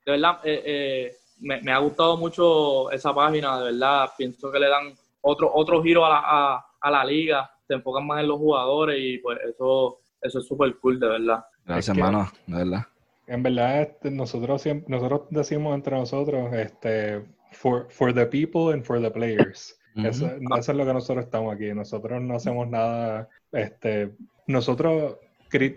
verdad, 0.05 0.39
eh, 0.43 0.63
eh, 0.65 1.17
me, 1.39 1.62
me, 1.62 1.71
ha 1.71 1.79
gustado 1.79 2.17
mucho 2.17 2.89
esa 2.91 3.13
página, 3.13 3.60
de 3.60 3.65
verdad. 3.65 4.10
Pienso 4.17 4.51
que 4.51 4.60
le 4.60 4.69
dan 4.69 4.95
otro, 5.21 5.51
otro 5.53 5.83
giro 5.83 6.05
a 6.05 6.10
la, 6.10 6.21
a, 6.23 6.65
a 6.79 6.91
la 6.91 7.03
liga 7.03 7.51
te 7.67 7.75
enfocan 7.75 8.08
más 8.08 8.21
en 8.21 8.27
los 8.27 8.38
jugadores 8.38 8.97
y 8.99 9.17
pues 9.19 9.39
eso, 9.47 9.99
eso 10.21 10.39
es 10.39 10.45
súper 10.45 10.75
cool, 10.80 10.99
de 10.99 11.08
verdad. 11.08 11.45
Gracias, 11.65 11.95
hermano, 11.95 12.32
de 12.45 12.58
verdad. 12.58 12.86
En 13.27 13.43
verdad, 13.43 13.82
este, 13.82 14.10
nosotros 14.10 14.63
nosotros 14.88 15.21
decimos 15.32 15.75
entre 15.75 15.97
nosotros, 15.97 16.53
este, 16.53 17.25
for, 17.51 17.88
for 17.89 18.13
the 18.13 18.25
people 18.25 18.73
and 18.73 18.84
for 18.84 19.01
the 19.01 19.12
players. 19.12 19.77
eso, 19.95 20.27
es 20.27 20.67
lo 20.69 20.86
que 20.86 20.93
nosotros 20.93 21.25
estamos 21.25 21.53
aquí. 21.53 21.73
Nosotros 21.73 22.21
no 22.21 22.36
hacemos 22.36 22.67
nada, 22.69 23.27
este, 23.51 24.12
nosotros 24.45 25.17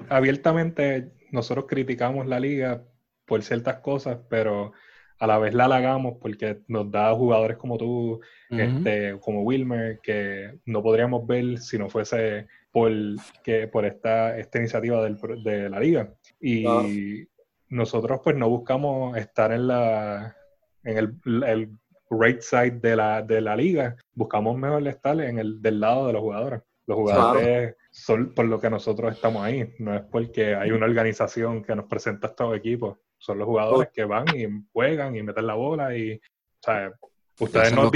abiertamente, 0.09 1.13
nosotros 1.31 1.67
criticamos 1.69 2.27
la 2.27 2.39
liga 2.39 2.85
por 3.27 3.43
ciertas 3.43 3.79
cosas, 3.79 4.19
pero 4.29 4.73
a 5.21 5.27
la 5.27 5.39
vez 5.39 5.55
la 5.55 5.67
halagamos 5.67 6.17
porque 6.21 6.61
nos 6.67 6.91
da 6.91 7.15
jugadores 7.15 7.59
como 7.59 7.77
tú, 7.77 8.21
este, 8.49 9.19
como 9.21 9.43
Wilmer, 9.43 10.01
que 10.03 10.59
no 10.65 10.83
podríamos 10.83 11.27
ver 11.27 11.59
si 11.59 11.79
no 11.79 11.91
fuese 11.91 12.49
por, 12.73 12.91
que, 13.45 13.69
por 13.69 13.85
esta, 13.85 14.39
esta 14.39 14.59
iniciativa 14.59 15.05
del, 15.05 15.19
de 15.45 15.69
la 15.69 15.79
liga. 15.79 16.15
Y 16.41 16.65
nosotros 17.69 18.21
pues 18.25 18.35
no 18.35 18.49
buscamos 18.49 19.17
estar 19.17 19.53
en 19.53 19.69
la 19.69 20.35
en 20.85 20.97
el, 20.97 21.71
right 22.11 22.41
side 22.41 22.81
de 22.81 22.97
la, 22.97 23.23
de 23.23 23.41
la 23.41 23.55
liga, 23.55 23.97
buscamos 24.15 24.59
mejor 24.59 24.87
estar 24.89 25.21
en 25.21 25.39
el 25.39 25.63
del 25.63 25.79
lado 25.79 26.09
de 26.09 26.15
los 26.15 26.23
jugadores. 26.23 26.63
Los 26.87 26.97
jugadores 26.97 27.77
son 27.93 28.35
por 28.35 28.47
lo 28.47 28.59
que 28.59 28.69
nosotros 28.69 29.13
estamos 29.15 29.45
ahí, 29.45 29.75
no 29.79 29.95
es 29.95 30.03
porque 30.11 30.57
hay 30.57 30.73
una 30.73 30.87
organización 30.87 31.63
que 31.63 31.77
nos 31.77 31.85
presenta 31.85 32.29
estos 32.29 32.57
equipos, 32.57 32.99
son 33.21 33.39
los 33.39 33.47
jugadores 33.47 33.91
que 33.93 34.05
van 34.05 34.25
y 34.35 34.47
juegan 34.73 35.15
y 35.15 35.23
meten 35.23 35.47
la 35.47 35.55
bola 35.55 35.97
y, 35.97 36.15
o 36.15 36.63
sea, 36.63 36.93
ustedes 37.39 37.73
nos, 37.73 37.93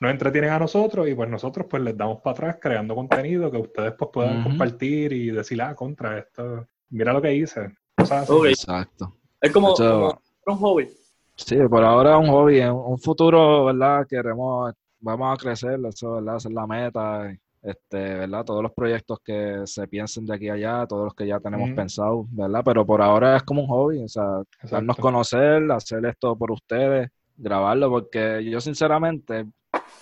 nos 0.00 0.10
entretienen 0.10 0.50
a 0.50 0.58
nosotros 0.58 1.08
y 1.08 1.14
pues 1.14 1.28
nosotros 1.28 1.66
pues 1.68 1.82
les 1.82 1.96
damos 1.96 2.20
para 2.20 2.32
atrás 2.32 2.56
creando 2.60 2.94
contenido 2.94 3.50
que 3.50 3.58
ustedes 3.58 3.92
pues 3.98 4.10
puedan 4.12 4.42
compartir 4.42 5.12
y 5.12 5.30
decir, 5.30 5.60
ah, 5.60 5.74
contra 5.74 6.18
esto, 6.18 6.66
mira 6.90 7.12
lo 7.12 7.20
que 7.20 7.34
hice. 7.34 7.72
Exacto. 7.96 9.14
Es 9.40 9.52
como, 9.52 9.74
un 9.74 10.56
hobby. 10.56 10.88
Sí, 11.34 11.56
por 11.68 11.84
ahora 11.84 12.14
es 12.14 12.18
un 12.18 12.28
hobby. 12.28 12.60
En 12.60 12.72
un 12.72 12.98
futuro, 12.98 13.66
¿verdad? 13.66 14.06
Queremos, 14.08 14.72
vamos 15.00 15.34
a 15.34 15.36
crecer, 15.36 15.78
eso, 15.86 16.14
¿verdad? 16.14 16.36
Esa 16.36 16.48
es 16.48 16.54
la 16.54 16.66
meta. 16.66 17.36
Este, 17.62 17.96
¿verdad? 17.96 18.44
Todos 18.44 18.62
los 18.62 18.72
proyectos 18.72 19.18
que 19.24 19.62
se 19.64 19.88
piensen 19.88 20.26
de 20.26 20.34
aquí 20.34 20.48
a 20.48 20.54
allá, 20.54 20.86
todos 20.86 21.04
los 21.04 21.14
que 21.14 21.26
ya 21.26 21.40
tenemos 21.40 21.70
pensado, 21.70 22.26
¿verdad? 22.30 22.62
Pero 22.64 22.86
por 22.86 23.02
ahora 23.02 23.36
es 23.36 23.42
como 23.42 23.62
un 23.62 23.68
hobby, 23.68 24.02
o 24.02 24.08
sea, 24.08 24.42
darnos 24.70 24.96
conocer, 24.96 25.70
hacer 25.72 26.04
esto 26.06 26.36
por 26.36 26.52
ustedes, 26.52 27.10
grabarlo, 27.36 27.90
porque 27.90 28.44
yo 28.48 28.60
sinceramente 28.60 29.46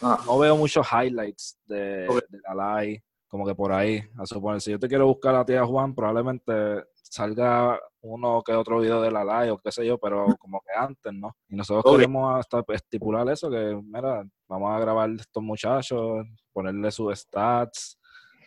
ah. 0.03 0.23
no 0.27 0.39
veo 0.39 0.57
muchos 0.57 0.87
highlights 0.93 1.59
de, 1.67 2.07
de 2.29 2.41
la 2.47 2.81
live, 2.83 3.03
como 3.29 3.47
que 3.47 3.55
por 3.55 3.73
ahí, 3.73 4.03
a 4.19 4.27
suponer, 4.27 4.61
si 4.61 4.71
yo 4.71 4.79
te 4.79 4.89
quiero 4.89 5.07
buscar 5.07 5.35
a 5.35 5.45
ti 5.45 5.55
a 5.55 5.65
Juan, 5.65 5.95
probablemente 5.95 6.85
salga 6.95 7.81
uno 8.03 8.43
que 8.43 8.53
otro 8.53 8.81
video 8.81 9.01
de 9.01 9.11
la 9.11 9.25
live 9.25 9.53
o 9.53 9.59
qué 9.59 9.73
sé 9.73 9.87
yo, 9.87 9.99
pero 9.99 10.27
como 10.39 10.61
que 10.61 10.73
antes, 10.79 11.13
¿no? 11.13 11.37
Y 11.49 11.57
nosotros 11.57 11.97
queremos 11.97 12.39
hasta 12.39 12.63
estipular 12.69 13.29
eso, 13.31 13.51
que 13.51 13.81
mira, 13.83 14.25
vamos 14.49 14.75
a 14.75 14.81
grabar 14.81 15.11
estos 15.11 15.43
muchachos, 15.43 16.27
ponerle 16.53 16.91
sus 16.91 17.19
stats, 17.19 17.99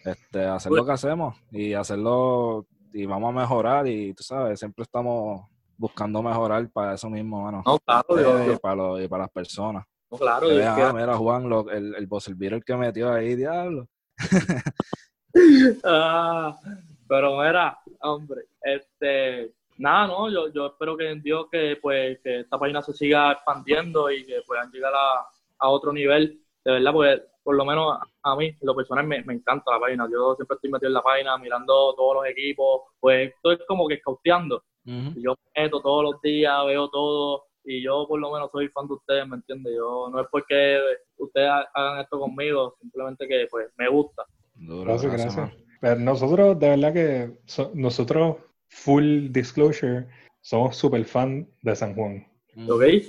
este, 0.06 0.46
hacer 0.46 0.72
lo 0.72 0.86
que 0.86 0.92
hacemos 0.92 1.36
y 1.52 1.74
hacerlo 1.74 2.66
y 2.94 3.06
vamos 3.06 3.30
a 3.30 3.40
mejorar 3.40 3.88
y 3.88 4.14
tú 4.14 4.24
sabes, 4.24 4.60
siempre 4.60 4.84
estamos 4.84 5.46
buscando 5.78 6.22
mejorar 6.22 6.70
para 6.72 6.96
eso 6.96 7.10
mismo, 7.10 7.52
no, 7.52 7.80
claro, 7.80 8.52
y, 8.52 8.58
para 8.58 9.04
y 9.04 9.08
para 9.08 9.24
las 9.24 9.32
personas. 9.32 9.86
No, 10.12 10.18
claro, 10.18 10.48
ah, 10.50 10.94
mira, 10.94 11.16
Juan, 11.16 11.52
el, 11.72 11.96
el 11.96 12.08
boss 12.08 12.28
el 12.28 12.64
que 12.64 12.76
metió 12.76 13.14
ahí, 13.14 13.36
diablo. 13.36 13.88
ah, 15.84 16.60
pero 17.08 17.38
mira, 17.38 17.80
hombre, 18.02 18.42
este, 18.62 19.54
nada, 19.78 20.08
no, 20.08 20.30
yo, 20.30 20.52
yo 20.52 20.68
espero 20.68 20.98
que 20.98 21.10
en 21.10 21.22
Dios 21.22 21.48
que 21.52 21.78
pues 21.82 22.20
que 22.24 22.42
esta 22.42 22.58
página 22.58 22.82
se 22.82 22.94
siga 22.94 23.32
expandiendo 23.32 24.12
y 24.12 24.26
que 24.26 24.42
puedan 24.46 24.72
llegar 24.72 24.94
a, 24.94 25.28
a 25.60 25.70
otro 25.70 25.94
nivel, 25.94 26.42
de 26.66 26.72
verdad, 26.72 26.94
porque 26.94 27.22
por 27.44 27.56
lo 27.56 27.66
menos 27.66 27.98
a 28.24 28.36
mí, 28.36 28.56
lo 28.62 28.76
personal, 28.76 29.08
me, 29.08 29.24
me 29.24 29.34
encanta 29.34 29.72
la 29.72 29.80
página. 29.80 30.08
Yo 30.12 30.36
siempre 30.36 30.56
estoy 30.56 30.72
metido 30.72 30.90
en 30.90 30.94
la 30.94 31.02
página, 31.02 31.38
mirando 31.38 31.94
todos 31.96 32.16
los 32.16 32.26
equipos, 32.28 32.82
pues 33.00 33.32
estoy 33.34 33.58
como 33.68 33.88
que 33.88 34.00
cauteando. 34.00 34.64
Yo 34.86 35.36
meto 35.56 35.82
todos 35.82 36.04
los 36.04 36.22
días, 36.22 36.66
veo 36.66 36.90
todo, 36.90 37.44
y 37.64 37.84
yo 37.84 38.08
por 38.08 38.20
lo 38.20 38.32
menos 38.32 38.50
soy 38.52 38.70
fan 38.70 38.88
de 38.88 38.94
ustedes, 38.96 39.28
¿me 39.28 39.36
entiendes? 39.36 39.74
Yo 39.76 40.10
no 40.12 40.22
es 40.22 40.28
porque 40.32 40.80
ustedes 41.18 41.50
hagan 41.76 42.00
esto 42.00 42.20
conmigo, 42.20 42.76
simplemente 42.82 43.28
que 43.28 43.48
pues 43.52 43.68
me 43.78 43.88
gusta. 43.88 44.26
Gracias, 44.56 45.12
gracias. 45.12 45.52
Pero 45.80 45.96
nosotros, 46.00 46.60
de 46.60 46.70
verdad 46.70 46.94
que 46.94 47.32
nosotros, 47.76 48.38
full 48.68 49.28
disclosure, 49.30 50.08
somos 50.42 50.76
super 50.76 51.04
fan 51.06 51.48
de 51.62 51.76
San 51.76 51.94
Juan. 51.94 52.28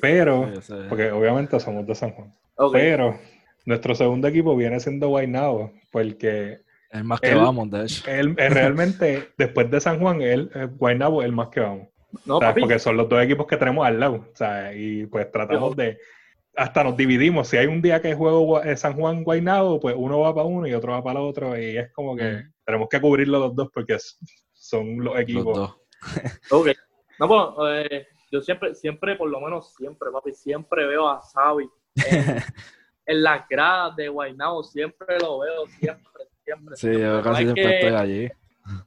Pero, 0.00 0.52
porque 0.88 1.10
obviamente 1.10 1.58
somos 1.58 1.86
de 1.86 1.94
San 1.94 2.12
Juan. 2.12 2.34
Pero 2.72 3.18
nuestro 3.64 3.94
segundo 3.94 4.28
equipo 4.28 4.56
viene 4.56 4.80
siendo 4.80 5.08
Guaynabo, 5.08 5.72
porque... 5.90 6.60
El 6.90 7.04
más 7.04 7.20
que 7.20 7.34
vamos, 7.34 7.70
de 7.70 7.84
hecho. 7.84 8.10
Él, 8.10 8.34
realmente, 8.36 9.28
después 9.38 9.70
de 9.70 9.80
San 9.80 10.00
Juan, 10.00 10.22
él, 10.22 10.50
Guaynabo 10.76 11.22
es 11.22 11.26
el 11.26 11.32
más 11.32 11.48
que 11.48 11.60
vamos. 11.60 11.88
No, 12.24 12.40
Porque 12.40 12.80
son 12.80 12.96
los 12.96 13.08
dos 13.08 13.22
equipos 13.22 13.46
que 13.46 13.56
tenemos 13.56 13.86
al 13.86 14.00
lado. 14.00 14.26
Y 14.74 15.06
pues 15.06 15.30
tratamos 15.30 15.76
de 15.76 15.98
hasta 16.56 16.84
nos 16.84 16.96
dividimos. 16.96 17.48
Si 17.48 17.56
hay 17.56 17.66
un 17.66 17.80
día 17.80 18.02
que 18.02 18.14
juego 18.14 18.60
San 18.76 18.94
Juan 18.94 19.22
Guaynabo, 19.22 19.78
pues 19.78 19.94
uno 19.96 20.20
va 20.20 20.34
para 20.34 20.46
uno 20.46 20.66
y 20.66 20.74
otro 20.74 20.92
va 20.92 21.04
para 21.04 21.20
el 21.20 21.26
otro. 21.26 21.56
Y 21.56 21.76
es 21.76 21.92
como 21.92 22.16
que 22.16 22.24
mm. 22.24 22.52
tenemos 22.64 22.88
que 22.88 23.00
cubrirlo 23.00 23.38
los 23.38 23.54
dos 23.54 23.68
porque 23.72 23.96
son 24.52 25.04
los 25.04 25.18
equipos. 25.18 25.56
Los 25.56 25.70
ok. 26.50 26.68
No, 27.18 27.28
pues, 27.28 27.90
eh, 27.90 28.06
yo 28.32 28.40
siempre, 28.40 28.74
siempre, 28.74 29.16
por 29.16 29.30
lo 29.30 29.40
menos 29.40 29.74
siempre, 29.74 30.10
papi, 30.10 30.32
siempre 30.32 30.86
veo 30.86 31.08
a 31.08 31.20
Xavi 31.20 31.68
en, 33.06 33.22
las 33.22 33.48
gradas 33.48 33.96
de 33.96 34.08
Guaynabo. 34.08 34.62
Siempre 34.62 35.18
lo 35.20 35.40
veo, 35.40 35.66
siempre, 35.78 36.24
siempre. 36.44 36.76
Sí, 36.76 36.92
yo 36.92 37.22
casi 37.22 37.44
siempre 37.44 37.74
estoy 37.74 37.94
allí. 37.94 38.28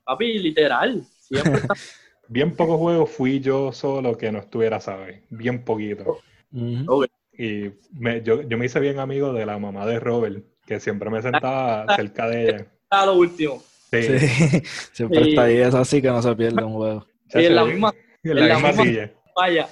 Papi, 0.03 0.39
literal, 0.39 1.03
siempre 1.19 1.53
está... 1.53 1.73
Bien 2.29 2.55
pocos 2.55 2.77
juegos 2.77 3.11
fui 3.11 3.41
yo 3.41 3.71
solo 3.73 4.17
que 4.17 4.31
no 4.31 4.39
estuviera 4.39 4.79
Xavi. 4.79 5.21
Bien 5.29 5.63
poquito. 5.63 6.19
Y 6.51 7.71
me, 7.91 8.21
yo, 8.21 8.41
yo, 8.43 8.57
me 8.57 8.65
hice 8.65 8.79
bien 8.79 8.99
amigo 8.99 9.33
de 9.33 9.45
la 9.45 9.57
mamá 9.57 9.85
de 9.85 9.99
Robert, 9.99 10.43
que 10.65 10.79
siempre 10.79 11.09
me 11.09 11.21
sentaba 11.21 11.85
cerca 11.95 12.27
de 12.27 12.43
ella. 12.43 12.67
A 12.89 13.05
lo 13.05 13.15
último. 13.15 13.61
Sí. 13.91 14.01
Siempre 14.91 15.29
está 15.29 15.43
ahí, 15.43 15.57
es 15.57 15.75
así 15.75 16.01
que 16.01 16.07
no 16.07 16.21
se 16.21 16.35
pierde 16.35 16.63
un 16.63 16.73
juego. 16.73 17.07
Y 17.33 17.45
en 17.45 17.55
la 17.55 17.65
misma, 17.65 17.93
en 18.23 18.47
la, 18.47 18.55
misma, 18.55 18.83
silla. 18.83 19.11
Vaya. 19.35 19.67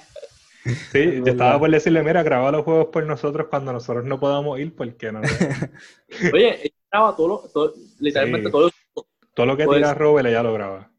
Sí, 0.64 1.22
yo 1.24 1.32
estaba 1.32 1.58
por 1.58 1.70
decirle, 1.70 2.02
mira, 2.02 2.22
graba 2.22 2.52
los 2.52 2.64
juegos 2.64 2.86
por 2.86 3.04
nosotros 3.04 3.48
cuando 3.48 3.72
nosotros 3.72 4.04
no 4.04 4.20
podamos 4.20 4.60
ir, 4.60 4.74
porque 4.74 5.10
no. 5.10 5.20
Oye, 6.32 6.72
graba 6.90 7.16
todo, 7.16 7.48
todo 7.52 7.74
literalmente 7.98 8.50
todo. 8.50 8.70
Todo 9.34 9.46
lo 9.46 9.56
que 9.56 9.64
pues, 9.64 9.78
tira 9.78 9.94
Robert, 9.94 10.28
ella 10.28 10.42
lo 10.42 10.52
graba. 10.52 10.90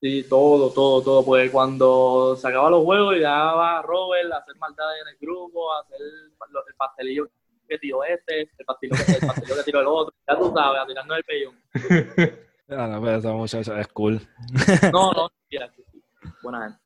Sí, 0.00 0.24
todo, 0.28 0.70
todo, 0.70 1.02
todo. 1.02 1.24
Pues 1.24 1.50
cuando 1.50 2.34
se 2.36 2.48
acaban 2.48 2.72
los 2.72 2.82
juegos, 2.82 3.16
ya 3.20 3.30
va 3.30 3.82
Robert 3.82 4.32
a 4.32 4.38
hacer 4.38 4.56
maldades 4.56 5.02
en 5.02 5.08
el 5.08 5.18
grupo, 5.20 5.72
a 5.72 5.80
hacer 5.82 5.98
el 6.00 6.74
pastelillo 6.76 7.28
que 7.68 7.78
tiró 7.78 8.02
este, 8.04 8.40
el 8.40 8.64
pastelillo, 8.66 8.96
el 9.06 9.26
pastelillo 9.26 9.56
que 9.56 9.62
tiró 9.62 9.80
el 9.80 9.86
otro. 9.86 10.14
Ya 10.26 10.36
tú 10.36 10.52
sabes, 10.54 10.80
a 10.80 10.86
tirarnos 10.86 11.16
el 11.18 11.24
pellón. 11.24 11.54
Ya, 12.66 12.86
no, 12.88 13.00
pero 13.00 13.16
esa 13.16 13.32
muchacha 13.32 13.80
es 13.80 13.88
cool. 13.88 14.20
No, 14.92 15.12
no, 15.12 15.30
buena 16.42 16.64
gente. 16.64 16.81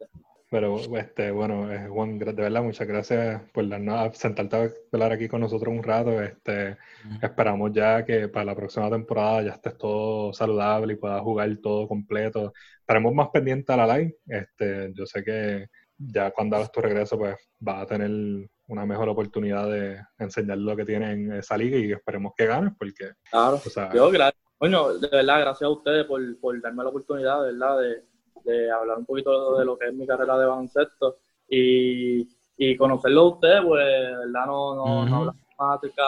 Pero, 0.49 0.79
este, 0.97 1.33
bueno, 1.33 1.73
eh, 1.73 1.89
Juan, 1.89 2.19
de 2.19 2.33
verdad, 2.33 2.63
muchas 2.63 2.87
gracias 2.87 3.43
por 3.53 3.69
darnos, 3.69 4.17
sentarte 4.17 4.57
a 4.57 4.71
hablar 4.93 5.13
aquí 5.13 5.27
con 5.27 5.41
nosotros 5.41 5.75
un 5.75 5.83
rato. 5.83 6.23
Este, 6.23 6.77
Esperamos 7.21 7.73
ya 7.73 8.05
que 8.05 8.29
para 8.29 8.45
la 8.45 8.55
próxima 8.55 8.89
temporada 8.89 9.43
ya 9.43 9.53
estés 9.53 9.77
todo 9.77 10.33
saludable 10.33 10.93
y 10.93 10.97
puedas 10.97 11.21
jugar 11.23 11.51
todo 11.61 11.89
completo. 11.89 12.53
Estaremos 12.81 13.13
más 13.13 13.29
pendientes 13.31 13.69
a 13.71 13.77
la 13.77 13.99
live. 13.99 14.17
Este, 14.27 14.93
yo 14.95 15.05
sé 15.05 15.25
que 15.25 15.67
ya 15.99 16.31
cuando 16.31 16.57
hagas 16.57 16.71
tu 16.71 16.81
regreso, 16.81 17.19
pues 17.19 17.37
vas 17.59 17.83
a 17.83 17.87
tener 17.87 18.49
una 18.69 18.87
mejor 18.87 19.09
oportunidad 19.09 19.69
de 19.69 20.01
enseñar 20.19 20.59
lo 20.59 20.77
que 20.77 20.85
tiene 20.85 21.13
en 21.13 21.33
esa 21.33 21.57
liga 21.57 21.77
y 21.77 21.93
esperemos 21.93 22.33
que 22.37 22.47
ganes, 22.47 22.73
porque... 22.79 23.13
Claro, 23.31 23.61
yo, 23.95 24.11
gracias. 24.11 24.43
Bueno, 24.59 24.95
de 24.95 25.09
verdad, 25.09 25.41
gracias 25.41 25.67
a 25.67 25.71
ustedes 25.71 26.07
por, 26.07 26.21
por 26.41 26.61
darme 26.61 26.83
la 26.83 26.91
oportunidad, 26.91 27.45
de 27.45 27.53
verdad, 27.53 27.81
de 27.81 28.05
de 28.47 28.71
hablar 28.71 28.99
un 28.99 29.05
poquito 29.05 29.59
de 29.59 29.65
lo 29.65 29.77
que 29.77 29.89
es 29.89 29.95
mi 29.95 30.07
carrera 30.07 30.39
de 30.39 30.47
baloncesto 30.47 31.19
y, 31.49 32.29
y 32.57 32.77
conocerlo 32.77 33.21
a 33.21 33.29
ustedes, 33.29 33.63
pues, 33.63 33.85
¿verdad? 33.85 34.47
No, 34.47 34.75
no, 34.75 35.07
no 35.07 35.17
hablamos 35.17 35.43
más 35.59 35.79
acerca 35.79 36.05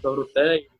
sobre 0.00 0.20
ustedes 0.20 0.62
y 0.62 0.78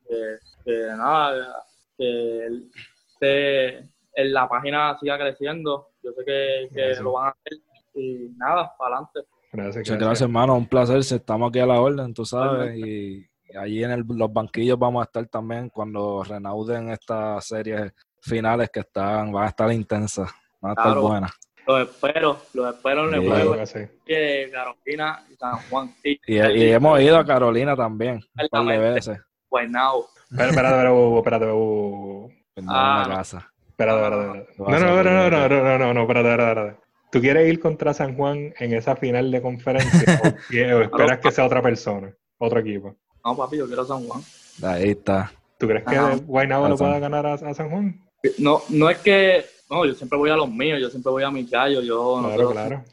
que, 0.63 0.87
nada, 0.97 1.63
que, 1.97 3.83
en 4.13 4.33
la 4.33 4.47
página 4.47 4.97
siga 4.99 5.17
creciendo. 5.17 5.89
Yo 6.01 6.11
sé 6.13 6.23
que, 6.25 6.69
que 6.73 7.01
lo 7.01 7.13
van 7.13 7.27
a 7.27 7.29
hacer 7.29 7.59
y 7.95 8.29
nada, 8.37 8.73
para 8.77 8.95
adelante. 8.95 9.19
Gracias, 9.51 9.75
gracias. 9.75 9.99
gracias, 9.99 10.21
hermano. 10.21 10.55
Un 10.55 10.67
placer. 10.67 10.97
Estamos 10.97 11.49
aquí 11.49 11.59
a 11.59 11.65
la 11.65 11.81
orden, 11.81 12.13
tú 12.13 12.25
sabes. 12.25 12.77
Y, 12.77 13.25
allí 13.57 13.83
en 13.83 14.05
los 14.07 14.31
banquillos 14.31 14.77
vamos 14.77 15.01
a 15.01 15.05
estar 15.05 15.25
también 15.27 15.69
cuando 15.69 16.23
renauden 16.23 16.89
estas 16.89 17.47
series 17.47 17.91
finales 18.21 18.69
que 18.71 18.81
están, 18.81 19.31
van 19.31 19.45
a 19.45 19.49
estar 19.49 19.71
intensas. 19.71 20.29
Va 20.63 20.69
a 20.69 20.73
estar 20.73 20.99
buena. 20.99 21.29
Los 21.67 21.87
espero, 21.87 22.37
los 22.53 22.75
espero 22.75 23.07
en 23.07 23.13
el 23.13 23.27
juego 23.27 23.55
de 23.55 24.49
Carolina 24.51 25.23
y 25.31 25.35
San 25.35 25.57
Juan. 25.69 25.95
Y, 26.03 26.19
y, 26.27 26.71
hemos 26.71 26.99
ido 26.99 27.17
a 27.17 27.25
Carolina 27.25 27.75
también, 27.75 28.15
un 28.41 28.49
par 28.49 28.65
de 28.65 28.77
veces. 28.79 29.19
Pues 29.47 29.69
now. 29.69 30.05
Espérate, 30.31 30.49
espérate, 30.49 31.45
espérate. 31.45 32.65
Ah, 32.67 33.05
casa. 33.07 33.51
Espérate, 33.67 34.03
espérate. 34.03 34.53
No, 34.57 34.79
no, 34.79 34.79
no, 34.79 35.03
no, 35.03 35.29
no, 35.29 35.49
no, 35.49 35.77
no, 35.77 35.93
no, 35.93 36.01
espérate, 36.01 36.29
espérate. 36.29 36.77
¿Tú 37.11 37.21
quieres 37.21 37.47
ir 37.47 37.59
contra 37.59 37.93
San 37.93 38.15
Juan 38.15 38.53
en 38.59 38.73
esa 38.73 38.95
final 38.95 39.31
de 39.31 39.41
conferencia 39.41 40.21
o, 40.75 40.81
esperas 40.81 41.19
que 41.19 41.31
sea 41.31 41.45
otra 41.45 41.61
persona, 41.61 42.13
otro 42.37 42.59
equipo? 42.59 42.95
No, 43.23 43.35
papi, 43.35 43.57
yo 43.57 43.67
quiero 43.67 43.85
San 43.85 44.07
Juan. 44.07 44.21
Ahí 44.63 44.91
está. 44.91 45.31
¿Tú 45.57 45.67
crees 45.67 45.83
que 45.85 45.97
Guaynabo 46.25 46.67
lo 46.67 46.77
pueda 46.77 46.99
ganar 46.99 47.25
a, 47.25 47.33
a, 47.33 47.53
San 47.53 47.69
Juan? 47.69 48.01
No, 48.37 48.61
no 48.69 48.89
es 48.89 48.97
que 48.99 49.45
no, 49.69 49.85
yo 49.85 49.93
siempre 49.93 50.17
voy 50.17 50.29
a 50.29 50.35
los 50.35 50.49
míos, 50.49 50.79
yo 50.81 50.89
siempre 50.89 51.11
voy 51.11 51.23
a 51.23 51.29
mis 51.29 51.49
gallos, 51.49 51.85
yo 51.85 52.19
claro, 52.23 52.49
claro. 52.51 52.83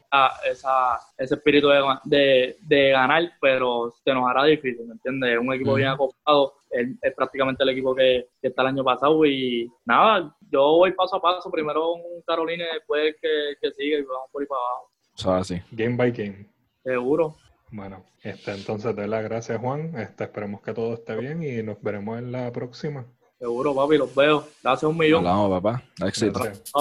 Esa, 0.49 0.99
ese 1.17 1.35
espíritu 1.35 1.69
de, 2.03 2.55
de, 2.61 2.89
ganar, 2.91 3.31
pero 3.41 3.93
se 4.03 4.13
nos 4.13 4.29
hará 4.29 4.43
difícil, 4.45 4.85
¿me 4.85 4.93
entiendes? 4.93 5.39
Un 5.39 5.53
equipo 5.53 5.73
bien 5.73 5.89
acopado, 5.89 6.53
es, 6.69 7.15
prácticamente 7.15 7.63
el 7.63 7.69
equipo 7.69 7.95
que, 7.95 8.27
está 8.41 8.61
el 8.61 8.67
año 8.69 8.83
pasado 8.83 9.25
y 9.25 9.69
nada, 9.85 10.35
yo 10.51 10.61
voy 10.77 10.91
paso 10.93 11.15
a 11.15 11.21
paso, 11.21 11.49
primero 11.49 11.93
con 11.93 12.21
Carolina 12.25 12.65
y 12.69 12.75
después 12.75 13.15
que, 13.21 13.55
que 13.59 13.71
sigue 13.71 13.99
y 13.99 14.03
vamos 14.03 14.29
por 14.31 14.41
ahí 14.41 14.47
para 14.47 14.61
abajo. 14.61 14.91
O 15.13 15.17
sea, 15.17 15.37
así. 15.37 15.61
Game 15.71 15.95
by 15.95 16.11
game. 16.11 16.45
Seguro. 16.83 17.35
Bueno, 17.71 18.05
este, 18.23 18.51
entonces 18.51 18.95
te 18.95 19.01
doy 19.01 19.09
las 19.09 19.23
gracias, 19.23 19.59
Juan. 19.59 19.93
Este, 19.97 20.25
esperemos 20.25 20.61
que 20.61 20.73
todo 20.73 20.93
esté 20.93 21.15
bien 21.15 21.43
y 21.43 21.63
nos 21.63 21.81
veremos 21.81 22.19
en 22.19 22.31
la 22.31 22.51
próxima. 22.51 23.05
Seguro, 23.39 23.75
papi, 23.75 23.97
los 23.97 24.13
veo. 24.15 24.47
Gracias 24.63 24.89
un 24.89 24.97
millón. 24.97 25.19
Hablamos, 25.19 25.61
papá. 25.61 25.83
Éxito. 26.05 26.39
Gracias. 26.39 26.71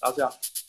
gracias. 0.00 0.63